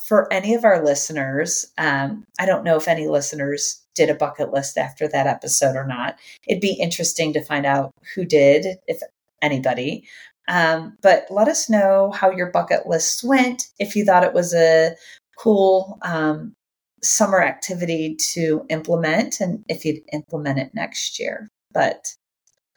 for 0.05 0.31
any 0.31 0.53
of 0.53 0.65
our 0.65 0.83
listeners 0.83 1.65
um, 1.77 2.25
i 2.39 2.45
don't 2.45 2.63
know 2.63 2.77
if 2.77 2.87
any 2.87 3.07
listeners 3.07 3.81
did 3.93 4.09
a 4.09 4.15
bucket 4.15 4.51
list 4.51 4.77
after 4.77 5.07
that 5.07 5.27
episode 5.27 5.75
or 5.75 5.85
not 5.85 6.17
it'd 6.47 6.61
be 6.61 6.73
interesting 6.73 7.33
to 7.33 7.43
find 7.43 7.65
out 7.65 7.91
who 8.13 8.25
did 8.25 8.77
if 8.87 8.99
anybody 9.41 10.03
um, 10.47 10.97
but 11.01 11.25
let 11.29 11.47
us 11.47 11.69
know 11.69 12.11
how 12.11 12.29
your 12.29 12.51
bucket 12.51 12.85
lists 12.85 13.23
went. 13.23 13.67
If 13.79 13.95
you 13.95 14.05
thought 14.05 14.23
it 14.23 14.33
was 14.33 14.53
a 14.53 14.95
cool 15.37 15.97
um, 16.03 16.53
summer 17.03 17.41
activity 17.41 18.15
to 18.33 18.65
implement, 18.69 19.39
and 19.39 19.63
if 19.67 19.85
you'd 19.85 20.01
implement 20.13 20.59
it 20.59 20.73
next 20.73 21.19
year. 21.19 21.49
But 21.73 22.07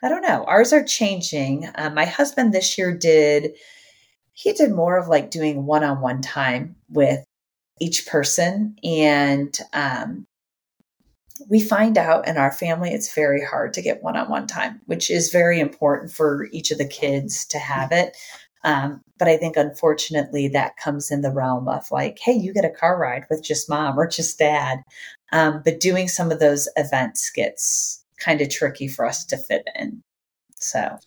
I 0.02 0.08
don't 0.08 0.22
know. 0.22 0.44
Ours 0.44 0.72
are 0.72 0.84
changing. 0.84 1.66
Uh, 1.74 1.90
my 1.90 2.04
husband 2.04 2.52
this 2.52 2.78
year 2.78 2.96
did, 2.96 3.52
he 4.32 4.52
did 4.52 4.72
more 4.72 4.96
of 4.96 5.08
like 5.08 5.30
doing 5.30 5.66
one 5.66 5.82
on 5.82 6.00
one 6.00 6.20
time 6.20 6.76
with 6.88 7.24
each 7.80 8.06
person. 8.06 8.76
And 8.84 9.56
um, 9.72 10.26
we 11.48 11.60
find 11.60 11.96
out 11.96 12.26
in 12.26 12.36
our 12.36 12.52
family 12.52 12.90
it's 12.90 13.14
very 13.14 13.44
hard 13.44 13.72
to 13.74 13.82
get 13.82 14.02
one-on-one 14.02 14.46
time 14.46 14.80
which 14.86 15.10
is 15.10 15.30
very 15.30 15.60
important 15.60 16.10
for 16.10 16.48
each 16.52 16.70
of 16.70 16.78
the 16.78 16.88
kids 16.88 17.46
to 17.46 17.58
have 17.58 17.92
it 17.92 18.16
um, 18.64 19.00
but 19.18 19.28
i 19.28 19.36
think 19.36 19.56
unfortunately 19.56 20.48
that 20.48 20.76
comes 20.76 21.10
in 21.10 21.22
the 21.22 21.32
realm 21.32 21.68
of 21.68 21.90
like 21.90 22.18
hey 22.20 22.32
you 22.32 22.52
get 22.52 22.64
a 22.64 22.70
car 22.70 22.98
ride 22.98 23.24
with 23.30 23.42
just 23.42 23.68
mom 23.68 23.98
or 23.98 24.06
just 24.06 24.38
dad 24.38 24.78
um, 25.32 25.60
but 25.64 25.80
doing 25.80 26.08
some 26.08 26.30
of 26.30 26.40
those 26.40 26.68
events 26.76 27.30
gets 27.30 28.04
kind 28.18 28.40
of 28.40 28.48
tricky 28.48 28.88
for 28.88 29.04
us 29.04 29.24
to 29.24 29.36
fit 29.36 29.66
in 29.76 30.02
so 30.56 30.98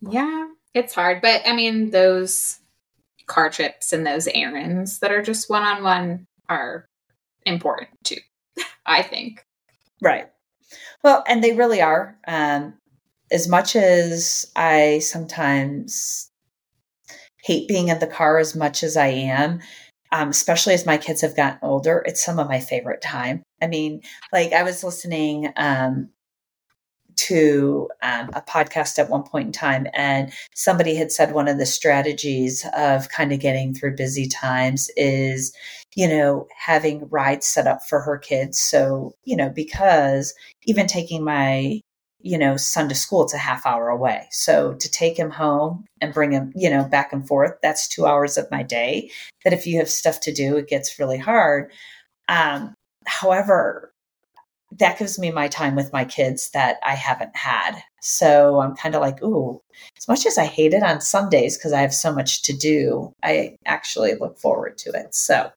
yeah 0.00 0.46
it's 0.74 0.94
hard 0.94 1.20
but 1.20 1.40
i 1.46 1.54
mean 1.54 1.90
those 1.90 2.58
car 3.26 3.48
trips 3.50 3.92
and 3.92 4.06
those 4.06 4.28
errands 4.28 4.98
that 4.98 5.12
are 5.12 5.22
just 5.22 5.48
one-on-one 5.48 6.26
are 6.48 6.86
important 7.46 7.90
too 8.04 8.16
I 8.86 9.02
think. 9.02 9.44
Right. 10.00 10.28
Well, 11.02 11.24
and 11.26 11.42
they 11.42 11.52
really 11.52 11.80
are. 11.80 12.18
Um, 12.26 12.74
as 13.30 13.48
much 13.48 13.76
as 13.76 14.50
I 14.56 14.98
sometimes 15.00 16.30
hate 17.42 17.68
being 17.68 17.88
in 17.88 17.98
the 17.98 18.06
car 18.06 18.38
as 18.38 18.54
much 18.54 18.82
as 18.82 18.96
I 18.96 19.08
am, 19.08 19.60
um, 20.12 20.28
especially 20.28 20.74
as 20.74 20.86
my 20.86 20.96
kids 20.96 21.22
have 21.22 21.36
gotten 21.36 21.58
older, 21.62 22.02
it's 22.06 22.24
some 22.24 22.38
of 22.38 22.48
my 22.48 22.60
favorite 22.60 23.02
time. 23.02 23.42
I 23.60 23.66
mean, 23.66 24.02
like 24.32 24.52
I 24.52 24.62
was 24.62 24.84
listening 24.84 25.52
um, 25.56 26.10
to 27.16 27.88
um, 28.02 28.30
a 28.34 28.42
podcast 28.42 28.98
at 28.98 29.10
one 29.10 29.22
point 29.22 29.46
in 29.46 29.52
time, 29.52 29.86
and 29.92 30.32
somebody 30.54 30.94
had 30.94 31.10
said 31.10 31.32
one 31.32 31.48
of 31.48 31.58
the 31.58 31.66
strategies 31.66 32.66
of 32.76 33.08
kind 33.08 33.32
of 33.32 33.40
getting 33.40 33.74
through 33.74 33.96
busy 33.96 34.28
times 34.28 34.90
is, 34.96 35.54
you 35.94 36.08
know, 36.08 36.46
having 36.56 37.08
rides 37.08 37.46
set 37.46 37.66
up 37.66 37.82
for 37.88 38.00
her 38.00 38.18
kids. 38.18 38.58
So, 38.58 39.14
you 39.24 39.36
know, 39.36 39.48
because 39.48 40.34
even 40.64 40.86
taking 40.86 41.24
my 41.24 41.80
you 42.22 42.38
know, 42.38 42.56
son 42.56 42.88
to 42.88 42.94
school, 42.94 43.22
it's 43.22 43.34
a 43.34 43.38
half 43.38 43.66
hour 43.66 43.88
away. 43.88 44.26
So 44.30 44.74
to 44.74 44.90
take 44.90 45.18
him 45.18 45.30
home 45.30 45.84
and 46.00 46.14
bring 46.14 46.32
him, 46.32 46.52
you 46.54 46.70
know, 46.70 46.84
back 46.84 47.12
and 47.12 47.26
forth, 47.26 47.52
that's 47.62 47.88
two 47.88 48.06
hours 48.06 48.38
of 48.38 48.50
my 48.50 48.62
day. 48.62 49.10
That 49.44 49.52
if 49.52 49.66
you 49.66 49.78
have 49.78 49.88
stuff 49.88 50.20
to 50.20 50.32
do, 50.32 50.56
it 50.56 50.68
gets 50.68 50.98
really 50.98 51.18
hard. 51.18 51.72
Um, 52.28 52.74
however, 53.06 53.92
that 54.78 54.98
gives 54.98 55.18
me 55.18 55.30
my 55.30 55.48
time 55.48 55.74
with 55.74 55.92
my 55.92 56.04
kids 56.04 56.50
that 56.50 56.76
I 56.82 56.94
haven't 56.94 57.36
had. 57.36 57.82
So 58.00 58.60
I'm 58.60 58.74
kind 58.74 58.94
of 58.94 59.00
like, 59.00 59.22
ooh, 59.22 59.60
as 59.98 60.08
much 60.08 60.26
as 60.26 60.38
I 60.38 60.46
hate 60.46 60.72
it 60.72 60.82
on 60.82 61.00
Sundays 61.00 61.58
because 61.58 61.72
I 61.72 61.80
have 61.80 61.94
so 61.94 62.12
much 62.12 62.42
to 62.42 62.56
do, 62.56 63.12
I 63.22 63.56
actually 63.66 64.14
look 64.14 64.38
forward 64.38 64.78
to 64.78 64.90
it. 64.90 65.14
So 65.14 65.50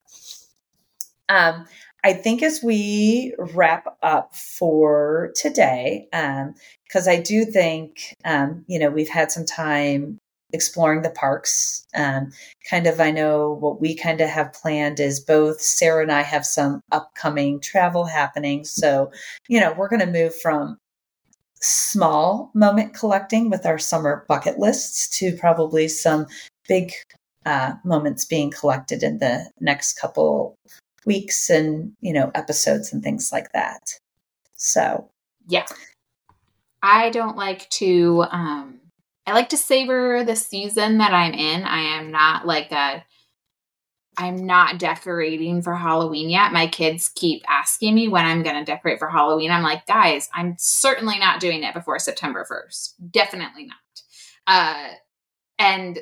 um, 1.29 1.65
I 2.05 2.13
think 2.13 2.43
as 2.43 2.61
we 2.61 3.33
wrap 3.39 3.97
up 4.03 4.35
for 4.35 5.31
today, 5.35 6.07
because 6.11 7.07
um, 7.07 7.11
I 7.11 7.19
do 7.19 7.45
think, 7.45 8.13
um, 8.23 8.63
you 8.67 8.77
know, 8.77 8.91
we've 8.91 9.09
had 9.09 9.31
some 9.31 9.43
time 9.43 10.19
exploring 10.53 11.01
the 11.01 11.09
parks. 11.09 11.83
Um, 11.95 12.31
kind 12.69 12.85
of, 12.85 13.01
I 13.01 13.09
know 13.09 13.57
what 13.59 13.81
we 13.81 13.95
kind 13.95 14.21
of 14.21 14.29
have 14.29 14.53
planned 14.53 14.99
is 14.99 15.19
both 15.19 15.59
Sarah 15.59 16.03
and 16.03 16.11
I 16.11 16.21
have 16.21 16.45
some 16.45 16.79
upcoming 16.91 17.59
travel 17.59 18.05
happening. 18.05 18.65
So, 18.65 19.11
you 19.47 19.59
know, 19.59 19.73
we're 19.73 19.89
going 19.89 20.05
to 20.05 20.05
move 20.05 20.35
from 20.35 20.77
small 21.59 22.51
moment 22.53 22.93
collecting 22.93 23.49
with 23.49 23.65
our 23.65 23.79
summer 23.79 24.25
bucket 24.27 24.59
lists 24.59 25.09
to 25.17 25.35
probably 25.37 25.87
some 25.87 26.27
big 26.67 26.91
uh, 27.47 27.73
moments 27.83 28.25
being 28.25 28.51
collected 28.51 29.01
in 29.01 29.17
the 29.17 29.49
next 29.59 29.93
couple 29.99 30.55
weeks 31.05 31.49
and, 31.49 31.93
you 32.01 32.13
know, 32.13 32.31
episodes 32.35 32.91
and 32.91 33.03
things 33.03 33.29
like 33.31 33.51
that. 33.53 33.81
So, 34.55 35.09
yeah. 35.47 35.65
I 36.81 37.09
don't 37.09 37.37
like 37.37 37.69
to 37.71 38.25
um 38.31 38.79
I 39.27 39.33
like 39.33 39.49
to 39.49 39.57
savor 39.57 40.23
the 40.23 40.35
season 40.35 40.99
that 40.99 41.13
I'm 41.13 41.33
in. 41.33 41.63
I 41.63 41.97
am 41.97 42.11
not 42.11 42.45
like 42.45 42.71
a 42.71 43.03
I'm 44.17 44.45
not 44.45 44.79
decorating 44.79 45.61
for 45.61 45.75
Halloween 45.75 46.29
yet. 46.29 46.53
My 46.53 46.67
kids 46.67 47.09
keep 47.13 47.43
asking 47.47 47.95
me 47.95 48.07
when 48.07 48.25
I'm 48.25 48.43
going 48.43 48.55
to 48.55 48.63
decorate 48.63 48.99
for 48.99 49.09
Halloween. 49.09 49.51
I'm 49.51 49.63
like, 49.63 49.85
guys, 49.85 50.29
I'm 50.33 50.55
certainly 50.57 51.19
not 51.19 51.39
doing 51.39 51.63
it 51.63 51.73
before 51.73 51.99
September 51.99 52.45
1st. 52.49 52.93
Definitely 53.11 53.65
not. 53.65 53.75
Uh, 54.47 54.93
and, 55.59 55.99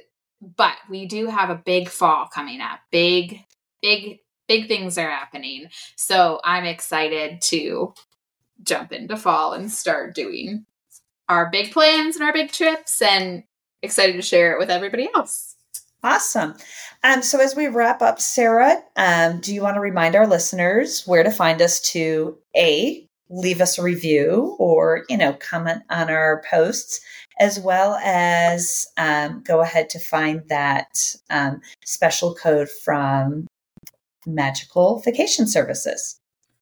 but 0.55 0.75
we 0.89 1.05
do 1.07 1.27
have 1.27 1.49
a 1.49 1.55
big 1.55 1.89
fall 1.89 2.27
coming 2.27 2.61
up. 2.61 2.79
Big, 2.91 3.39
big, 3.81 4.19
big 4.53 4.67
things 4.67 4.99
are 4.99 5.09
happening. 5.09 5.67
So 5.95 6.39
I'm 6.43 6.65
excited 6.65 7.41
to 7.43 7.93
jump 8.61 8.91
into 8.91 9.17
fall 9.17 9.53
and 9.53 9.71
start 9.71 10.13
doing 10.13 10.65
our 11.27 11.49
big 11.49 11.71
plans 11.71 12.15
and 12.15 12.23
our 12.23 12.33
big 12.33 12.51
trips 12.51 13.01
and 13.01 13.43
excited 13.81 14.15
to 14.15 14.21
share 14.21 14.53
it 14.53 14.59
with 14.59 14.69
everybody 14.69 15.09
else. 15.15 15.55
Awesome. 16.03 16.53
Um, 17.03 17.23
so 17.23 17.39
as 17.39 17.55
we 17.55 17.67
wrap 17.67 18.03
up, 18.03 18.19
Sarah, 18.19 18.79
um, 18.95 19.39
do 19.39 19.55
you 19.55 19.63
want 19.63 19.75
to 19.75 19.81
remind 19.81 20.15
our 20.15 20.27
listeners 20.27 21.03
where 21.07 21.23
to 21.23 21.31
find 21.31 21.59
us 21.59 21.81
to 21.91 22.37
a 22.55 23.07
leave 23.29 23.61
us 23.61 23.79
a 23.79 23.83
review 23.83 24.55
or 24.59 25.05
you 25.09 25.17
know 25.17 25.33
comment 25.33 25.81
on 25.89 26.09
our 26.09 26.43
posts 26.47 27.01
as 27.39 27.59
well 27.59 27.95
as 28.03 28.85
um, 28.97 29.41
go 29.43 29.61
ahead 29.61 29.89
to 29.89 29.97
find 29.97 30.43
that 30.49 31.15
um, 31.31 31.59
special 31.83 32.35
code 32.35 32.69
from 32.69 33.47
magical 34.25 34.99
vacation 34.99 35.47
services 35.47 36.19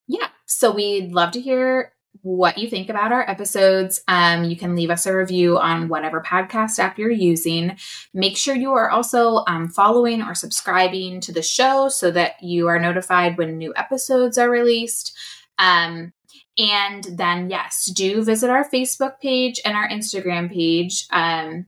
yeah 0.07 0.27
so 0.45 0.71
we'd 0.71 1.11
love 1.11 1.31
to 1.31 1.41
hear 1.41 1.93
what 2.23 2.57
you 2.57 2.69
think 2.69 2.89
about 2.89 3.11
our 3.11 3.27
episodes. 3.29 4.01
Um, 4.07 4.43
you 4.43 4.55
can 4.55 4.75
leave 4.75 4.89
us 4.89 5.05
a 5.05 5.15
review 5.15 5.57
on 5.57 5.87
whatever 5.87 6.21
podcast 6.21 6.77
app 6.77 6.97
you're 6.97 7.09
using. 7.09 7.77
Make 8.13 8.37
sure 8.37 8.55
you 8.55 8.71
are 8.73 8.89
also 8.89 9.43
um, 9.47 9.69
following 9.69 10.21
or 10.21 10.35
subscribing 10.35 11.21
to 11.21 11.31
the 11.31 11.41
show 11.41 11.89
so 11.89 12.11
that 12.11 12.41
you 12.41 12.67
are 12.67 12.79
notified 12.79 13.37
when 13.37 13.57
new 13.57 13.73
episodes 13.75 14.37
are 14.37 14.49
released. 14.49 15.17
Um, 15.57 16.13
and 16.57 17.03
then, 17.05 17.49
yes, 17.49 17.85
do 17.85 18.23
visit 18.23 18.49
our 18.49 18.69
Facebook 18.69 19.19
page 19.21 19.61
and 19.63 19.75
our 19.75 19.87
Instagram 19.87 20.51
page 20.51 21.07
um, 21.11 21.67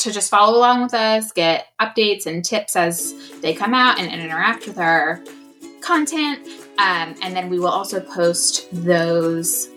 to 0.00 0.12
just 0.12 0.30
follow 0.30 0.58
along 0.58 0.82
with 0.82 0.94
us, 0.94 1.32
get 1.32 1.68
updates 1.80 2.26
and 2.26 2.44
tips 2.44 2.76
as 2.76 3.14
they 3.40 3.54
come 3.54 3.74
out, 3.74 3.98
and, 3.98 4.10
and 4.10 4.20
interact 4.20 4.66
with 4.66 4.78
our 4.78 5.22
content. 5.80 6.46
Um, 6.78 7.14
and 7.22 7.36
then 7.36 7.50
we 7.50 7.58
will 7.58 7.68
also 7.68 8.00
post 8.00 8.68
those 8.72 9.68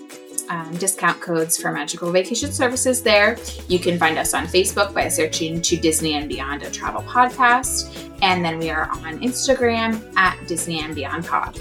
um, 0.49 0.75
discount 0.77 1.19
codes 1.21 1.57
for 1.57 1.71
Magical 1.71 2.11
Vacation 2.11 2.51
Services 2.51 3.01
there. 3.01 3.37
You 3.67 3.79
can 3.79 3.97
find 3.97 4.17
us 4.17 4.33
on 4.33 4.45
Facebook 4.45 4.93
by 4.93 5.07
searching 5.07 5.61
To 5.61 5.77
Disney 5.77 6.13
and 6.13 6.29
Beyond 6.29 6.63
a 6.63 6.71
Travel 6.71 7.01
Podcast. 7.03 8.11
And 8.21 8.43
then 8.43 8.59
we 8.59 8.69
are 8.69 8.89
on 8.89 9.19
Instagram 9.19 10.01
at 10.15 10.37
Disney 10.47 10.79
and 10.79 10.95
Beyond 10.95 11.25
Pod. 11.25 11.59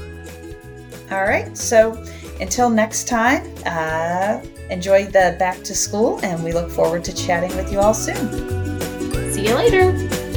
All 1.10 1.24
right. 1.24 1.56
So 1.56 2.02
until 2.42 2.68
next 2.68 3.06
time, 3.08 3.42
uh, 3.64 4.40
enjoy 4.68 5.06
the 5.06 5.36
back 5.38 5.62
to 5.62 5.74
school, 5.74 6.18
and 6.22 6.42
we 6.42 6.52
look 6.52 6.70
forward 6.70 7.04
to 7.04 7.14
chatting 7.14 7.54
with 7.56 7.70
you 7.72 7.78
all 7.78 7.94
soon. 7.94 8.28
See 9.32 9.46
you 9.46 9.54
later. 9.54 10.31